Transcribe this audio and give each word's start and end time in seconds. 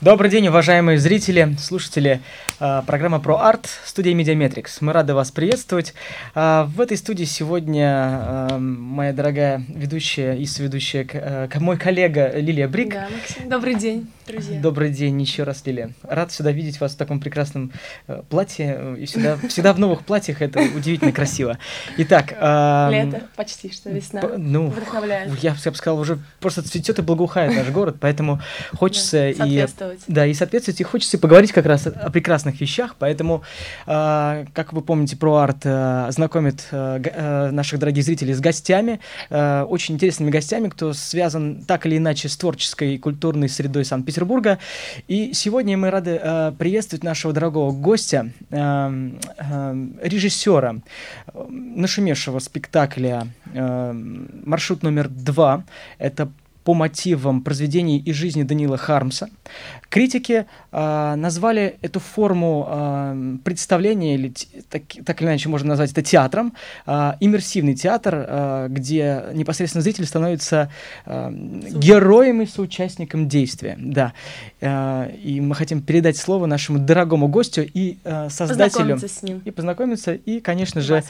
Добрый 0.00 0.30
день, 0.30 0.46
уважаемые 0.46 0.96
зрители, 0.96 1.56
слушатели. 1.58 2.20
Э, 2.60 2.82
программа 2.86 3.18
про 3.18 3.38
арт, 3.38 3.68
студия 3.84 4.14
Медиаметрикс. 4.14 4.80
Мы 4.80 4.92
рады 4.92 5.12
вас 5.12 5.32
приветствовать. 5.32 5.92
Э, 6.36 6.66
в 6.68 6.80
этой 6.80 6.96
студии 6.96 7.24
сегодня 7.24 8.46
э, 8.48 8.58
моя 8.58 9.12
дорогая 9.12 9.60
ведущая 9.66 10.34
и 10.34 10.46
соведущая, 10.46 11.48
мой 11.56 11.76
коллега 11.78 12.30
Лилия 12.36 12.68
Брик. 12.68 12.94
Да, 12.94 13.08
Максим. 13.10 13.48
Добрый 13.48 13.74
день, 13.74 14.08
друзья. 14.24 14.60
Добрый 14.60 14.90
день 14.90 15.20
еще 15.20 15.42
раз, 15.42 15.62
Лилия. 15.66 15.90
Рад 16.04 16.30
всегда 16.30 16.52
видеть 16.52 16.78
вас 16.78 16.92
в 16.92 16.96
таком 16.96 17.18
прекрасном 17.18 17.72
платье. 18.28 18.96
И 19.00 19.06
всегда, 19.06 19.36
всегда 19.48 19.72
в 19.72 19.80
новых 19.80 20.04
платьях 20.04 20.42
это 20.42 20.60
удивительно 20.60 21.10
красиво. 21.10 21.58
Итак... 21.96 22.30
Лето, 22.30 23.22
почти 23.34 23.72
что 23.72 23.90
весна. 23.90 24.22
Ну, 24.36 24.68
Вдохновляет. 24.68 25.36
Я, 25.42 25.56
я 25.64 25.70
бы 25.72 25.76
сказал, 25.76 25.98
уже 25.98 26.20
просто 26.38 26.62
цветет 26.62 27.00
и 27.00 27.02
благоухает 27.02 27.56
наш 27.56 27.68
город, 27.70 27.96
поэтому 27.98 28.40
хочется 28.74 29.32
да, 29.36 29.87
и 29.92 29.98
да, 30.06 30.26
и 30.26 30.34
соответствовать, 30.34 30.80
и 30.80 30.84
хочется 30.84 31.18
поговорить 31.18 31.52
как 31.52 31.66
раз 31.66 31.86
о, 31.86 32.10
прекрасных 32.10 32.60
вещах, 32.60 32.96
поэтому, 32.98 33.42
э, 33.86 34.46
как 34.52 34.72
вы 34.72 34.82
помните, 34.82 35.16
арт 35.20 35.60
э, 35.64 36.08
знакомит 36.10 36.66
э, 36.70 37.00
э, 37.04 37.50
наших 37.50 37.78
дорогих 37.78 38.04
зрителей 38.04 38.34
с 38.34 38.40
гостями, 38.40 39.00
очень 39.30 39.94
интересными 39.94 40.30
гостями, 40.30 40.68
кто 40.68 40.92
связан 40.92 41.62
так 41.66 41.86
или 41.86 41.96
иначе 41.98 42.28
с 42.28 42.36
творческой 42.36 42.94
и 42.94 42.98
культурной 42.98 43.48
средой 43.48 43.84
Санкт-Петербурга. 43.84 44.58
И 45.06 45.32
сегодня 45.34 45.76
мы 45.76 45.90
рады 45.90 46.18
приветствовать 46.58 47.04
нашего 47.04 47.32
дорогого 47.32 47.72
гостя, 47.72 48.30
режиссера 50.02 50.76
нашумевшего 51.34 52.38
спектакля 52.38 53.28
«Маршрут 53.54 54.82
номер 54.82 55.08
два». 55.08 55.64
Это 55.98 56.30
по 56.68 56.74
мотивам 56.74 57.40
произведений 57.40 57.98
и 57.98 58.12
жизни 58.12 58.42
Данила 58.42 58.76
Хармса. 58.76 59.30
Критики 59.88 60.44
э, 60.70 61.14
назвали 61.16 61.78
эту 61.80 61.98
форму 61.98 62.66
э, 62.68 63.36
представления, 63.42 64.16
или 64.16 64.34
так, 64.68 64.82
так 65.06 65.22
или 65.22 65.28
иначе 65.28 65.48
можно 65.48 65.68
назвать 65.68 65.92
это 65.92 66.02
театром, 66.02 66.52
э, 66.86 67.12
иммерсивный 67.20 67.74
театр, 67.74 68.14
э, 68.28 68.66
где 68.68 69.24
непосредственно 69.32 69.80
зритель 69.80 70.04
становится 70.04 70.70
э, 71.06 71.30
героем 71.70 72.42
и 72.42 72.46
соучастником 72.46 73.30
действия. 73.30 73.76
Да. 73.78 74.12
Э, 74.60 75.10
и 75.24 75.40
мы 75.40 75.54
хотим 75.54 75.80
передать 75.80 76.18
слово 76.18 76.44
нашему 76.44 76.78
дорогому 76.78 77.28
гостю 77.28 77.62
и 77.62 77.96
э, 78.04 78.28
создателю. 78.28 78.96
Познакомиться 78.96 79.08
с 79.08 79.22
ним. 79.22 79.40
И 79.46 79.50
познакомиться, 79.50 80.12
и, 80.12 80.40
конечно 80.40 80.82
же, 80.82 81.02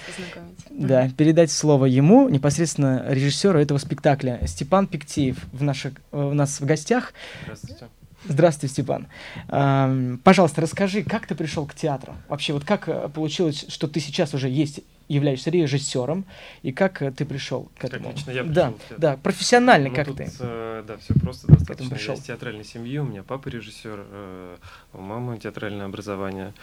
да, 0.71 1.11
передать 1.17 1.51
слово 1.51 1.87
ему, 1.87 2.29
непосредственно 2.29 3.05
режиссеру 3.09 3.59
этого 3.59 3.79
спектакля, 3.79 4.39
Степан 4.47 4.87
Пиктеев 4.87 5.48
в, 5.53 5.63
наших, 5.63 5.95
у 6.13 6.33
нас 6.35 6.61
в 6.61 6.65
гостях. 6.65 7.13
Здравствуйте. 7.43 7.89
Здравствуйте, 8.25 8.73
Степан. 8.73 9.07
Эм, 9.49 10.21
пожалуйста, 10.25 10.61
расскажи, 10.61 11.05
как 11.05 11.27
ты 11.27 11.35
пришел 11.37 11.67
к 11.67 11.75
театру? 11.75 12.17
Вообще, 12.29 12.53
вот 12.53 12.65
как 12.65 12.89
э, 12.89 13.09
получилось, 13.09 13.65
что 13.69 13.87
ты 13.87 14.01
сейчас 14.01 14.35
уже 14.35 14.49
есть, 14.49 14.81
являешься 15.07 15.51
режиссером, 15.51 16.25
и 16.63 16.73
как 16.73 17.01
э, 17.01 17.13
ты 17.13 17.25
пришел 17.25 17.71
к 17.79 17.85
этому? 17.85 18.09
Как 18.09 18.17
лично 18.17 18.31
я 18.33 18.43
пришел 18.43 18.55
да, 18.55 18.73
да, 18.99 19.17
профессионально 19.17 19.91
ну, 19.91 19.95
как 19.95 20.09
тут, 20.09 20.17
ты? 20.17 20.31
Э, 20.41 20.85
да, 20.87 20.97
все 20.99 21.15
просто 21.15 21.47
достаточно. 21.47 21.95
пришел? 21.95 22.15
Я 22.15 22.21
из 22.21 22.27
театральной 22.27 22.65
семьи, 22.65 22.99
у 22.99 23.05
меня 23.05 23.23
папа 23.23 23.49
режиссер, 23.49 24.07
э, 24.11 24.57
у 24.95 25.01
мамы 25.01 25.39
театральное 25.39 25.87
образование, 25.87 26.55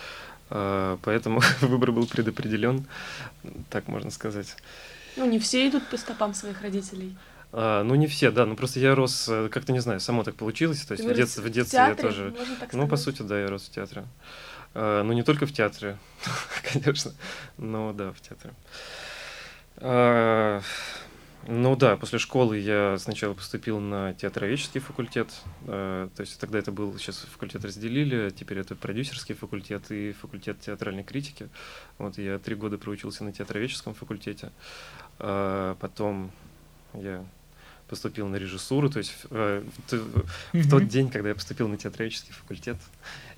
э, 0.49 0.97
поэтому 1.03 1.41
выбор 1.61 1.93
был 1.93 2.05
предопределен, 2.05 2.85
так 3.69 3.87
можно 3.87 4.11
сказать. 4.11 4.57
Ну, 5.15 5.25
не 5.25 5.39
все 5.39 5.69
идут 5.69 5.87
по 5.87 5.95
стопам 5.95 6.33
своих 6.33 6.61
родителей. 6.61 7.15
А, 7.57 7.83
ну, 7.83 7.95
не 7.95 8.07
все, 8.07 8.31
да. 8.31 8.45
Ну, 8.45 8.57
просто 8.57 8.81
я 8.81 8.95
рос, 8.95 9.29
э, 9.29 9.47
как-то 9.49 9.71
не 9.71 9.79
знаю, 9.79 10.01
само 10.01 10.23
так 10.23 10.35
получилось. 10.35 10.81
То 10.85 10.91
есть 10.91 11.05
в, 11.05 11.13
детстве, 11.13 11.41
в 11.41 11.49
детстве 11.49 11.79
театре, 11.79 12.07
я 12.09 12.13
тоже. 12.13 12.35
Ну, 12.73 12.85
по 12.85 12.97
сути, 12.97 13.21
да, 13.21 13.39
я 13.39 13.47
рос 13.47 13.69
в 13.69 13.71
театре. 13.71 14.03
А, 14.73 15.03
ну, 15.03 15.13
не 15.13 15.23
только 15.23 15.45
в 15.45 15.53
театре, 15.53 15.97
конечно. 16.73 17.13
Но 17.57 17.93
да, 17.93 18.11
в 18.11 18.19
театре. 18.19 18.53
А, 19.77 20.61
ну 21.47 21.77
да, 21.77 21.95
после 21.95 22.19
школы 22.19 22.57
я 22.57 22.97
сначала 22.97 23.33
поступил 23.33 23.79
на 23.79 24.13
театроведческий 24.13 24.81
факультет. 24.81 25.29
А, 25.65 26.09
то 26.13 26.21
есть 26.21 26.37
тогда 26.41 26.59
это 26.59 26.73
был, 26.73 26.97
сейчас 26.97 27.19
факультет 27.19 27.63
разделили, 27.63 28.31
теперь 28.31 28.57
это 28.59 28.75
продюсерский 28.75 29.33
факультет 29.33 29.91
и 29.91 30.11
факультет 30.11 30.59
театральной 30.59 31.03
критики. 31.03 31.47
Вот 31.99 32.17
я 32.17 32.37
три 32.37 32.55
года 32.55 32.77
проучился 32.77 33.23
на 33.23 33.31
театроведческом 33.31 33.93
факультете. 33.93 34.51
А, 35.19 35.77
потом 35.79 36.33
я 36.95 37.23
поступил 37.87 38.27
на 38.27 38.37
режиссуру, 38.37 38.89
то 38.89 38.97
есть 38.97 39.13
э, 39.29 39.63
в, 39.91 40.25
в, 40.53 40.69
тот 40.69 40.87
день, 40.87 41.09
когда 41.09 41.29
я 41.29 41.35
поступил 41.35 41.67
на 41.67 41.77
театрический 41.77 42.33
факультет, 42.33 42.77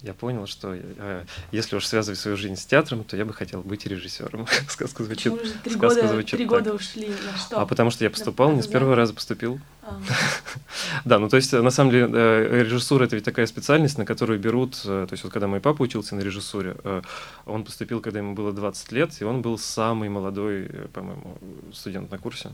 я 0.02 0.13
понял, 0.13 0.47
что 0.47 0.74
э, 0.74 1.25
если 1.52 1.75
уж 1.75 1.85
связывать 1.85 2.19
свою 2.19 2.38
жизнь 2.38 2.56
с 2.56 2.66
театром, 2.66 3.03
то 3.03 3.18
я 3.18 3.25
бы 3.25 3.34
хотел 3.34 3.62
быть 3.62 3.85
режиссером. 3.85 4.47
Сказка 4.69 5.03
звучит. 5.03 5.34
Три 5.63 5.75
года, 5.75 6.24
три 6.24 6.46
года 6.46 6.74
ушли 6.74 7.09
на 7.09 7.38
что? 7.38 7.59
А 7.59 7.66
потому 7.66 7.90
что 7.90 8.03
я 8.03 8.09
поступал, 8.09 8.53
не 8.53 8.62
с 8.62 8.68
первого 8.68 8.96
раза 8.96 9.13
поступил. 9.13 9.59
Да, 11.06 11.20
ну 11.20 11.30
то 11.30 11.38
есть 11.38 11.53
на 11.53 11.70
самом 11.70 11.92
деле 11.92 12.09
э, 12.12 12.64
режиссура 12.64 13.06
это 13.06 13.16
ведь 13.16 13.25
такая 13.25 13.46
специальность, 13.46 13.98
на 13.98 14.06
которую 14.06 14.40
берут, 14.40 14.81
э, 14.86 15.06
то 15.08 15.14
есть 15.14 15.24
вот 15.24 15.34
когда 15.34 15.48
мой 15.48 15.59
папа 15.59 15.81
учился 15.81 16.16
на 16.16 16.22
режиссуре, 16.22 16.75
э, 16.84 17.02
он 17.46 17.64
поступил, 17.64 18.02
когда 18.02 18.20
ему 18.20 18.34
было 18.34 18.52
20 18.52 18.92
лет, 18.92 19.22
и 19.22 19.24
он 19.24 19.42
был 19.42 19.58
самый 19.58 20.09
молодой, 20.09 20.70
по-моему, 20.94 21.38
студент 21.74 22.12
на 22.12 22.18
курсе. 22.18 22.50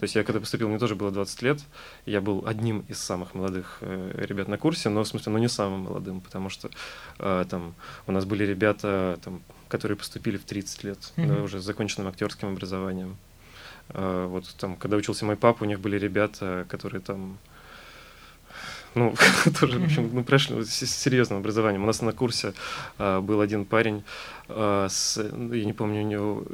То 0.00 0.02
есть 0.02 0.14
я 0.14 0.24
когда 0.24 0.40
поступил, 0.40 0.68
мне 0.68 0.78
тоже 0.78 0.94
было 0.94 1.10
20 1.10 1.42
лет, 1.42 1.60
я 2.06 2.20
был 2.20 2.44
одним 2.46 2.84
из 2.88 2.98
самых 2.98 3.34
молодых 3.34 3.78
ребят 3.80 4.48
на 4.48 4.58
курсе, 4.58 4.88
но 4.88 5.04
в 5.04 5.08
смысле, 5.08 5.32
ну 5.32 5.38
не 5.38 5.48
самым 5.48 5.80
молодым, 5.80 6.20
потому 6.20 6.48
что 6.48 6.70
там 7.18 7.74
у 8.06 8.12
нас 8.12 8.24
были 8.24 8.44
ребята, 8.44 9.18
там, 9.24 9.42
которые 9.68 9.96
поступили 9.96 10.36
в 10.36 10.44
30 10.44 10.84
лет, 10.84 11.12
уже 11.44 11.60
с 11.60 11.64
законченным 11.64 12.08
актерским 12.08 12.48
образованием. 12.48 13.16
А, 13.94 14.26
вот 14.26 14.44
там, 14.58 14.76
когда 14.76 14.96
учился 14.96 15.24
мой 15.24 15.36
папа, 15.36 15.64
у 15.64 15.66
них 15.66 15.80
были 15.80 15.98
ребята, 15.98 16.66
которые 16.68 17.00
там 17.00 17.38
ну, 18.94 19.14
тоже, 19.60 19.78
в 19.78 19.84
общем, 19.84 20.10
ну, 20.12 20.22
прошли 20.22 20.64
с 20.64 20.84
серьезным 20.84 21.38
образованием. 21.38 21.82
У 21.82 21.86
нас 21.86 22.02
на 22.02 22.12
курсе 22.12 22.52
а, 22.98 23.20
был 23.20 23.40
один 23.40 23.64
парень, 23.64 24.04
с, 24.48 25.16
ну, 25.32 25.52
я 25.52 25.64
не 25.64 25.72
помню, 25.72 26.02
у 26.02 26.06
него, 26.06 26.44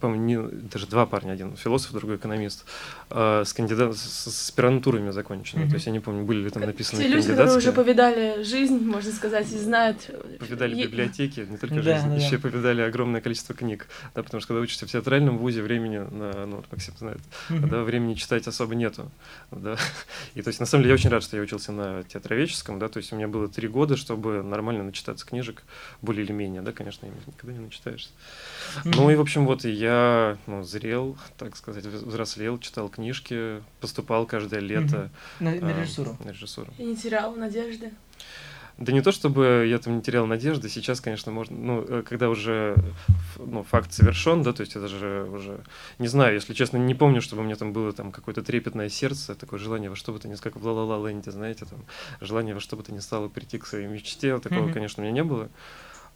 помню, 0.00 0.50
даже 0.52 0.86
два 0.86 1.06
парня, 1.06 1.32
один 1.32 1.56
философ, 1.56 1.92
другой 1.92 2.16
экономист, 2.16 2.64
а, 3.10 3.44
с 3.44 3.52
кандидат, 3.52 3.96
с, 3.96 4.00
с 4.00 4.26
аспирантурами 4.26 5.10
законченными. 5.10 5.66
Mm-hmm. 5.66 5.70
То 5.70 5.74
есть 5.74 5.86
я 5.86 5.92
не 5.92 6.00
помню, 6.00 6.24
были 6.24 6.44
ли 6.44 6.50
там 6.50 6.64
написаны 6.64 7.02
Те 7.02 7.08
люди, 7.08 7.28
которые 7.28 7.56
уже 7.56 7.72
повидали 7.72 8.42
жизнь, 8.42 8.78
можно 8.84 9.12
сказать, 9.12 9.50
и 9.52 9.58
знают. 9.58 10.10
Повидали 10.38 10.74
е... 10.74 10.86
библиотеки, 10.86 11.46
не 11.48 11.58
только 11.58 11.82
жизнь, 11.82 12.08
да, 12.08 12.14
еще 12.14 12.36
да. 12.38 12.48
повидали 12.48 12.80
огромное 12.82 13.20
количество 13.20 13.54
книг. 13.54 13.88
Да, 14.14 14.22
потому 14.22 14.40
что 14.40 14.48
когда 14.48 14.60
учишься 14.62 14.86
в 14.86 14.90
театральном 14.90 15.38
вузе, 15.38 15.62
времени 15.62 15.98
на, 15.98 16.46
ну, 16.46 16.64
Максим 16.70 16.94
знает, 16.98 17.20
mm-hmm. 17.50 17.68
да, 17.68 17.82
времени 17.82 18.14
читать 18.14 18.46
особо 18.46 18.74
нету. 18.74 19.10
Да. 19.50 19.76
И 20.34 20.42
то 20.42 20.48
есть, 20.48 20.60
на 20.60 20.66
самом 20.66 20.82
деле, 20.82 20.92
я 20.92 20.94
очень 20.94 21.10
рад, 21.10 21.22
что 21.22 21.36
я 21.36 21.42
учился 21.42 21.72
на 21.72 22.02
театроведческом, 22.04 22.78
да, 22.78 22.88
то 22.88 22.98
есть 22.98 23.12
у 23.12 23.16
меня 23.16 23.28
было 23.28 23.48
три 23.48 23.68
года, 23.68 23.96
чтобы 23.96 24.42
нормально 24.42 24.82
начитаться 24.82 25.26
книжек, 25.26 25.62
более 26.02 26.24
или 26.24 26.32
менее, 26.32 26.62
да, 26.62 26.72
конечно, 26.72 27.06
никогда 27.34 27.56
не 27.56 27.64
начитаешься. 27.64 28.10
Mm-hmm. 28.76 28.92
Ну 28.96 29.10
и, 29.10 29.14
в 29.16 29.20
общем, 29.20 29.46
вот 29.46 29.64
я 29.64 30.38
ну, 30.46 30.62
зрел, 30.62 31.16
так 31.36 31.56
сказать, 31.56 31.84
взрослел, 31.84 32.58
читал 32.58 32.88
книжки, 32.88 33.62
поступал 33.80 34.26
каждое 34.26 34.60
лето. 34.60 35.10
Mm-hmm. 35.40 35.44
На, 35.44 35.54
на 35.54 35.74
а, 35.74 35.80
режиссуру. 35.80 36.16
На 36.24 36.30
режиссуру. 36.30 36.72
И 36.78 36.84
не 36.84 36.96
терял 36.96 37.34
надежды? 37.34 37.92
Да 38.76 38.92
не 38.92 39.02
то, 39.02 39.12
чтобы 39.12 39.66
я 39.68 39.78
там 39.78 39.96
не 39.96 40.02
терял 40.02 40.26
надежды, 40.26 40.68
сейчас, 40.68 41.00
конечно, 41.00 41.30
можно, 41.30 41.56
ну, 41.56 41.84
э, 41.88 42.02
когда 42.02 42.28
уже 42.28 42.74
ну, 43.38 43.62
факт 43.62 43.92
совершен, 43.92 44.42
да, 44.42 44.52
то 44.52 44.62
есть 44.62 44.74
это 44.74 44.88
же 44.88 45.28
уже, 45.32 45.60
не 46.00 46.08
знаю, 46.08 46.34
если 46.34 46.54
честно, 46.54 46.78
не 46.78 46.94
помню, 46.94 47.22
чтобы 47.22 47.42
у 47.42 47.44
меня 47.44 47.54
там 47.54 47.72
было 47.72 47.92
там 47.92 48.10
какое-то 48.10 48.42
трепетное 48.42 48.88
сердце, 48.88 49.36
такое 49.36 49.60
желание 49.60 49.90
во 49.90 49.96
что 49.96 50.12
бы 50.12 50.18
то 50.18 50.26
ни 50.26 50.34
как 50.34 50.56
в 50.56 50.66
ла-ла-ла 50.66 51.08
ленде, 51.08 51.30
знаете, 51.30 51.66
там, 51.66 51.84
желание 52.20 52.54
во 52.54 52.60
что 52.60 52.76
бы 52.76 52.82
то 52.82 52.92
ни 52.92 52.98
стало 52.98 53.28
прийти 53.28 53.58
к 53.58 53.66
своей 53.66 53.86
мечте, 53.86 54.36
такого, 54.40 54.66
mm-hmm. 54.66 54.72
конечно, 54.72 55.02
у 55.04 55.06
меня 55.06 55.14
не 55.14 55.24
было. 55.24 55.48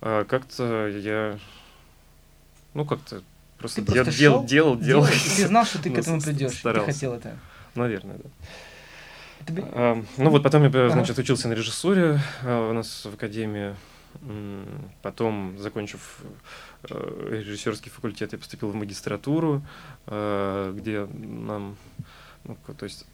А 0.00 0.24
как-то 0.24 0.88
я, 0.88 1.38
ну, 2.74 2.84
как-то 2.84 3.22
просто, 3.58 3.84
ты 3.84 3.94
я 3.94 4.04
просто 4.04 4.20
дел, 4.20 4.44
делал, 4.44 4.76
делал. 4.76 5.06
Ты 5.06 5.46
знал, 5.46 5.64
что 5.64 5.82
ты 5.82 5.90
к 5.94 5.98
этому 5.98 6.20
придешь, 6.20 6.60
ты 6.62 6.80
хотел 6.80 7.14
это. 7.14 7.38
Наверное, 7.74 8.18
да. 8.18 8.30
Тебе... 9.46 9.64
А, 9.66 10.04
ну 10.16 10.30
вот 10.30 10.42
потом 10.42 10.64
я, 10.64 10.90
значит, 10.90 11.18
учился 11.18 11.48
на 11.48 11.54
режиссуре 11.54 12.20
а, 12.42 12.70
у 12.70 12.72
нас 12.72 13.04
в 13.04 13.14
академии. 13.14 13.74
Потом, 15.02 15.58
закончив 15.58 16.00
э, 16.88 17.28
режиссерский 17.30 17.90
факультет, 17.90 18.32
я 18.32 18.38
поступил 18.38 18.70
в 18.70 18.74
магистратуру, 18.74 19.62
э, 20.06 20.74
где 20.76 21.06
нам, 21.06 21.76
ну, 22.44 22.56
то 22.76 22.84
есть 22.84 23.04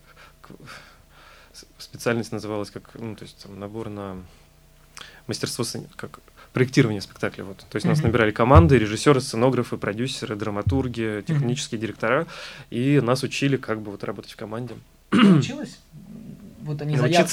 специальность 1.79 2.33
называлась 2.33 2.71
как, 2.71 2.95
ну, 2.95 3.17
то 3.17 3.25
есть 3.25 3.43
там, 3.43 3.59
набор 3.59 3.89
на 3.89 4.17
мастерство 5.27 5.65
как 5.97 6.21
проектирование 6.55 7.03
спектакля. 7.03 7.45
Вот. 7.45 7.59
То 7.59 7.77
есть 7.77 7.85
mm-hmm. 7.85 7.91
нас 7.91 8.03
набирали 8.03 8.31
команды, 8.31 8.79
режиссеры, 8.79 9.21
сценографы, 9.21 9.77
продюсеры, 9.77 10.37
драматурги, 10.37 11.23
технические 11.27 11.79
mm-hmm. 11.79 11.83
директора, 11.83 12.27
и 12.71 13.01
нас 13.01 13.23
учили 13.23 13.59
как 13.59 13.83
бы 13.83 13.91
вот 13.91 14.05
работать 14.05 14.33
в 14.33 14.37
команде. 14.37 14.75
Получилось? 15.11 15.79
Вот 16.65 16.81
они 16.83 16.97
заяв... 16.97 17.31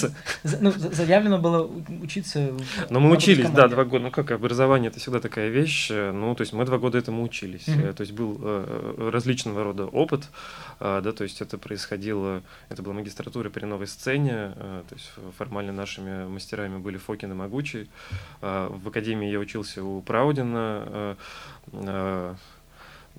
ну, 0.59 0.71
заявлено 0.71 1.39
было 1.39 1.69
учиться. 2.01 2.51
Но 2.89 2.99
мы 2.99 3.11
учились, 3.11 3.49
да, 3.49 3.67
два 3.67 3.85
года. 3.85 4.03
Ну 4.05 4.11
как 4.11 4.31
образование 4.31 4.89
это 4.89 4.99
всегда 4.99 5.19
такая 5.19 5.49
вещь. 5.49 5.89
Ну 5.89 6.35
то 6.35 6.41
есть 6.41 6.53
мы 6.53 6.65
два 6.65 6.77
года 6.77 6.97
этому 6.97 7.23
учились. 7.23 7.67
Mm-hmm. 7.67 7.93
То 7.93 8.01
есть 8.01 8.13
был 8.13 8.37
э, 8.41 9.09
различного 9.11 9.63
рода 9.63 9.85
опыт, 9.85 10.27
э, 10.79 11.01
да, 11.03 11.11
то 11.11 11.23
есть 11.23 11.41
это 11.41 11.57
происходило, 11.57 12.43
это 12.69 12.83
была 12.83 12.93
магистратура 12.93 13.49
при 13.49 13.65
новой 13.65 13.87
сцене, 13.87 14.53
э, 14.55 14.83
то 14.89 14.95
есть 14.95 15.11
формально 15.37 15.71
нашими 15.71 16.27
мастерами 16.27 16.77
были 16.77 16.97
Фокин 16.97 17.31
и 17.31 17.35
Могучий. 17.35 17.89
Э, 18.41 18.67
в 18.69 18.87
академии 18.89 19.29
я 19.29 19.39
учился 19.39 19.83
у 19.83 20.01
Праудина. 20.01 21.15
Э, 21.73 22.35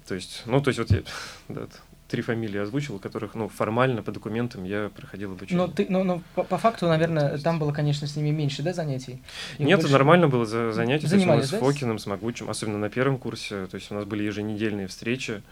то 0.07 0.15
есть, 0.15 0.43
ну 0.47 0.61
то 0.61 0.69
есть 0.69 0.79
вот 0.79 1.05
да, 1.49 1.67
три 2.13 2.21
фамилии 2.21 2.61
озвучил, 2.61 2.99
которых, 2.99 3.35
ну, 3.35 3.49
формально 3.49 4.03
по 4.03 4.13
документам 4.13 4.65
я 4.65 4.91
проходил 4.95 5.33
обучение. 5.33 5.57
Но 5.57 5.73
ты, 5.73 5.87
ну, 5.89 6.05
ну 6.05 6.23
по, 6.35 6.45
по 6.45 6.59
факту, 6.59 6.87
наверное, 6.87 7.39
там 7.39 7.59
было, 7.59 7.73
конечно, 7.73 8.07
с 8.07 8.17
ними 8.17 8.29
меньше, 8.29 8.63
да, 8.63 8.75
занятий? 8.75 9.23
Их 9.59 9.67
Нет, 9.67 9.81
больше... 9.81 9.93
нормально 9.95 10.29
было 10.29 10.45
за, 10.45 10.73
занятия. 10.73 11.07
Занимались, 11.07 11.49
то 11.49 11.55
есть 11.57 11.65
да? 11.65 11.71
с 11.71 11.75
Фокиным, 11.75 11.99
с 11.99 12.07
Могучим, 12.07 12.51
особенно 12.51 12.77
на 12.77 12.91
первом 12.91 13.17
курсе, 13.17 13.65
то 13.65 13.77
есть 13.77 13.91
у 13.91 13.95
нас 13.95 14.05
были 14.05 14.25
еженедельные 14.25 14.89
встречи. 14.89 15.43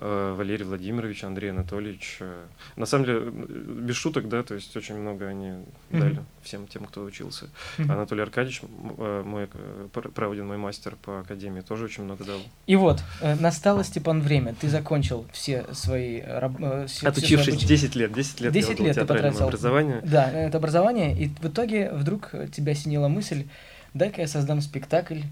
Э, 0.00 0.34
Валерий 0.36 0.64
Владимирович, 0.64 1.24
Андрей 1.24 1.50
Анатольевич. 1.50 2.18
Э, 2.20 2.44
на 2.76 2.86
самом 2.86 3.04
деле, 3.04 3.30
без 3.30 3.96
шуток, 3.96 4.28
да, 4.28 4.44
то 4.44 4.54
есть 4.54 4.76
очень 4.76 4.96
много 4.96 5.26
они 5.26 5.46
mm-hmm. 5.46 5.64
дали 5.90 6.20
всем 6.42 6.68
тем, 6.68 6.84
кто 6.84 7.02
учился. 7.02 7.46
Mm-hmm. 7.78 7.92
Анатолий 7.92 8.22
Аркадьевич, 8.22 8.62
э, 8.62 9.22
мой 9.24 9.48
проводин 9.90 10.46
мой 10.46 10.56
мастер 10.56 10.94
по 11.02 11.20
академии, 11.20 11.62
тоже 11.62 11.86
очень 11.86 12.04
много 12.04 12.24
дал. 12.24 12.38
И 12.66 12.76
вот, 12.76 13.02
настало, 13.40 13.82
Степан, 13.82 14.20
время. 14.20 14.54
Ты 14.60 14.68
закончил 14.68 15.26
все 15.32 15.66
свои... 15.72 16.22
Все, 16.86 17.08
Отучившись 17.08 17.56
все 17.56 17.66
свои 17.66 17.76
10 17.76 17.94
лет, 17.96 18.12
10 18.12 18.40
лет 18.40 18.52
10 18.52 18.80
лет 18.80 18.94
ты 18.94 19.04
потратил. 19.04 19.46
образование. 19.46 20.00
Да, 20.04 20.30
это 20.30 20.58
образование, 20.58 21.18
и 21.18 21.28
в 21.28 21.46
итоге 21.46 21.90
вдруг 21.90 22.30
тебя 22.52 22.72
осенила 22.72 23.08
мысль, 23.08 23.46
дай-ка 23.94 24.20
я 24.20 24.28
создам 24.28 24.60
спектакль 24.60 25.22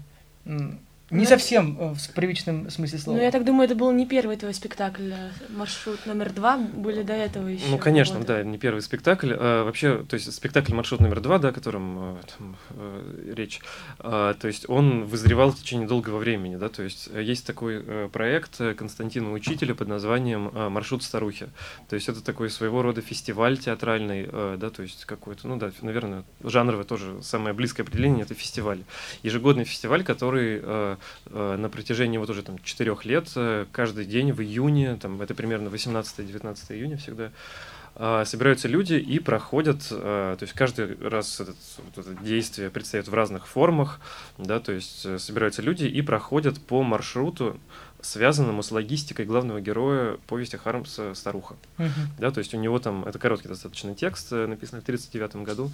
не 1.09 1.23
ну, 1.23 1.25
совсем 1.25 1.77
э, 1.79 1.93
в 1.93 2.13
привычном 2.13 2.69
смысле 2.69 2.99
слова. 2.99 3.17
Ну, 3.17 3.23
я 3.23 3.31
так 3.31 3.45
думаю, 3.45 3.65
это 3.65 3.75
был 3.75 3.91
не 3.91 4.05
первый 4.05 4.35
твой 4.35 4.53
спектакль. 4.53 5.13
Э, 5.13 5.29
маршрут 5.47 6.05
номер 6.05 6.33
два 6.33 6.57
были 6.57 7.01
до 7.01 7.13
этого 7.13 7.47
еще. 7.47 7.63
Ну, 7.69 7.77
конечно, 7.77 8.15
годы. 8.15 8.27
да, 8.27 8.43
не 8.43 8.57
первый 8.57 8.81
спектакль. 8.81 9.31
А, 9.33 9.63
вообще, 9.63 10.03
то 10.03 10.15
есть 10.15 10.31
спектакль 10.33 10.73
маршрут 10.73 10.99
номер 10.99 11.21
два, 11.21 11.39
да, 11.39 11.49
о 11.49 11.51
котором 11.53 11.97
э, 11.97 12.15
там, 12.37 12.57
речь, 13.33 13.61
а, 13.99 14.33
то 14.33 14.47
есть 14.47 14.67
он 14.69 15.05
вызревал 15.05 15.51
в 15.51 15.55
течение 15.55 15.87
долгого 15.87 16.17
времени, 16.17 16.57
да, 16.57 16.67
то 16.67 16.83
есть 16.83 17.07
есть 17.07 17.45
такой 17.45 18.09
проект 18.09 18.57
Константина 18.77 19.31
Учителя 19.31 19.75
под 19.75 19.87
названием 19.87 20.51
«Маршрут 20.71 21.03
старухи». 21.03 21.47
То 21.89 21.95
есть 21.95 22.09
это 22.09 22.21
такой 22.21 22.49
своего 22.49 22.81
рода 22.81 23.01
фестиваль 23.01 23.57
театральный, 23.57 24.27
да, 24.57 24.69
то 24.69 24.81
есть 24.81 25.05
какой-то, 25.05 25.47
ну 25.47 25.55
да, 25.57 25.71
наверное, 25.81 26.23
жанровое 26.43 26.83
тоже 26.83 27.21
самое 27.23 27.53
близкое 27.53 27.83
определение– 27.83 28.23
это 28.25 28.33
фестиваль. 28.33 28.83
Ежегодный 29.23 29.63
фестиваль, 29.63 30.03
который 30.03 30.61
на 31.29 31.69
протяжении 31.69 32.17
вот 32.17 32.29
уже 32.29 32.43
там 32.43 32.59
четырех 32.59 33.05
лет, 33.05 33.29
э, 33.35 33.65
каждый 33.71 34.05
день 34.05 34.31
в 34.31 34.41
июне, 34.41 34.95
там 34.95 35.21
это 35.21 35.33
примерно 35.33 35.69
18-19 35.69 36.75
июня 36.75 36.97
всегда, 36.97 37.31
э, 37.95 38.23
собираются 38.25 38.67
люди 38.67 38.93
и 38.93 39.19
проходят, 39.19 39.87
то 39.89 40.37
есть 40.39 40.53
каждый 40.53 40.97
раз 41.07 41.39
этот, 41.39 41.55
вот 41.77 42.05
это 42.05 42.23
действие 42.23 42.69
предстоит 42.69 43.07
в 43.07 43.13
разных 43.13 43.47
формах, 43.47 43.99
да, 44.37 44.59
то 44.59 44.71
есть 44.71 45.19
собираются 45.19 45.61
люди 45.61 45.85
и 45.85 46.01
проходят 46.01 46.59
по 46.59 46.83
маршруту, 46.83 47.59
связанному 48.07 48.63
с 48.63 48.71
логистикой 48.71 49.25
главного 49.25 49.59
героя 49.59 50.17
повести 50.27 50.55
Хармса 50.55 51.13
«Старуха». 51.13 51.55
Uh-huh. 51.77 51.89
Да, 52.19 52.31
то 52.31 52.39
есть 52.39 52.53
у 52.53 52.57
него 52.57 52.79
там, 52.79 53.03
это 53.03 53.19
короткий 53.19 53.49
достаточно 53.49 53.93
текст, 53.93 54.31
э, 54.31 54.47
написанный 54.47 54.81
в 54.81 54.83
1939 54.83 55.45
году, 55.45 55.71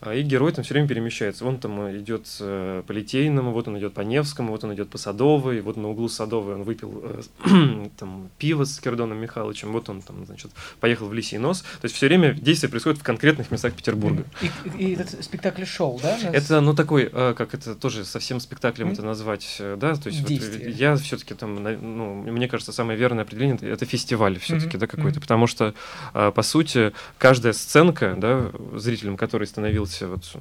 а, 0.00 0.14
и 0.14 0.22
герой 0.22 0.52
там 0.52 0.64
все 0.64 0.74
время 0.74 0.88
перемещается. 0.88 1.44
Он 1.46 1.58
там 1.58 1.96
идет 1.96 2.26
э, 2.40 2.82
по 2.86 2.92
Литейному, 2.92 3.52
вот 3.52 3.68
он 3.68 3.78
идет 3.78 3.94
по 3.94 4.00
Невскому, 4.00 4.50
вот 4.50 4.64
он 4.64 4.74
идет 4.74 4.90
по 4.90 4.98
Садовой, 4.98 5.60
вот 5.60 5.76
на 5.76 5.88
углу 5.88 6.08
Садовой 6.08 6.54
он 6.54 6.64
выпил 6.64 7.02
э, 7.44 7.88
там 7.98 8.30
пиво 8.38 8.64
с 8.64 8.80
Кирдоном 8.80 9.18
Михайловичем, 9.18 9.70
вот 9.72 9.88
он 9.88 10.02
там, 10.02 10.26
значит, 10.26 10.50
поехал 10.80 11.06
в 11.06 11.14
Лисий 11.14 11.38
нос. 11.38 11.62
То 11.62 11.84
есть 11.84 11.94
все 11.94 12.08
время 12.08 12.34
действие 12.34 12.68
происходит 12.68 12.98
в 12.98 13.04
конкретных 13.04 13.50
местах 13.50 13.74
Петербурга. 13.74 14.24
И, 14.42 14.50
и, 14.76 14.88
и 14.88 14.94
этот 14.94 15.24
спектакль 15.24 15.64
шел, 15.64 16.00
да? 16.02 16.18
Это, 16.32 16.60
ну, 16.60 16.74
такой, 16.74 17.08
как 17.08 17.54
это 17.54 17.74
тоже 17.76 18.04
совсем 18.04 18.40
спектаклем 18.40 18.88
mm-hmm. 18.88 18.92
это 18.92 19.02
назвать, 19.02 19.56
да, 19.78 19.94
то 19.94 20.08
есть 20.08 20.22
вот 20.22 20.30
я 20.30 20.96
все-таки 20.96 21.34
там 21.34 21.75
ну, 21.80 22.14
мне 22.14 22.48
кажется, 22.48 22.72
самое 22.72 22.98
верное 22.98 23.22
определение 23.22 23.56
это 23.70 23.84
фестиваль 23.84 24.38
все-таки, 24.38 24.76
mm-hmm. 24.76 24.80
да, 24.80 24.86
какой-то, 24.86 25.20
потому 25.20 25.46
что, 25.46 25.74
а, 26.14 26.30
по 26.30 26.42
сути, 26.42 26.92
каждая 27.18 27.52
сценка, 27.52 28.14
да, 28.16 28.50
зрителем 28.74 29.16
который 29.16 29.46
становился 29.46 30.08
вот, 30.08 30.32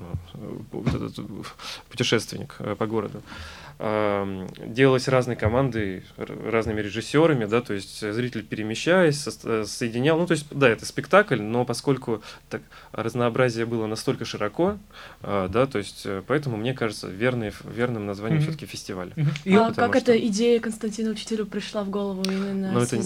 вот 0.72 0.88
этот 0.88 1.20
путешественник 1.90 2.56
э, 2.60 2.76
по 2.78 2.86
городу, 2.88 3.22
делалось 3.78 5.08
разной 5.08 5.36
командой, 5.36 6.04
разными 6.18 6.82
режиссерами, 6.82 7.46
да, 7.46 7.62
то 7.62 7.74
есть 7.74 8.00
зритель 8.00 8.44
перемещаясь, 8.44 9.20
со 9.20 9.66
соединял, 9.66 10.18
ну, 10.18 10.26
то 10.26 10.34
есть, 10.34 10.48
да, 10.52 10.70
это 10.70 10.86
спектакль, 10.86 11.42
но 11.42 11.66
поскольку 11.66 12.22
так 12.50 12.62
разнообразие 12.92 13.66
было 13.66 13.86
настолько 13.86 14.24
широко, 14.26 14.78
а, 15.22 15.48
да, 15.48 15.66
то 15.66 15.78
есть, 15.78 16.06
э, 16.06 16.24
поэтому, 16.26 16.58
мне 16.58 16.74
кажется, 16.74 17.08
верный, 17.08 17.52
верным 17.64 18.06
названием 18.06 18.40
mm-hmm. 18.40 18.44
все-таки 18.44 18.66
фестиваль. 18.66 19.12
Mm-hmm. 19.16 19.58
А 19.58 19.74
как 19.74 19.98
что... 19.98 20.14
эта 20.14 20.28
идея 20.28 20.60
Константину 20.60 21.12
Учителю 21.12 21.46
пришла 21.46 21.84
в 21.84 21.90
голову 21.90 22.24
именно 22.24 22.72
ну, 22.72 22.80
это... 22.80 23.02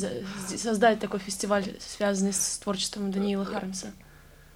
создать 0.56 1.00
такой 1.00 1.20
фестиваль, 1.20 1.66
связанный 1.80 2.34
с 2.34 2.60
творчеством 2.60 3.12
Даниила 3.12 3.46
Хармса? 3.46 3.88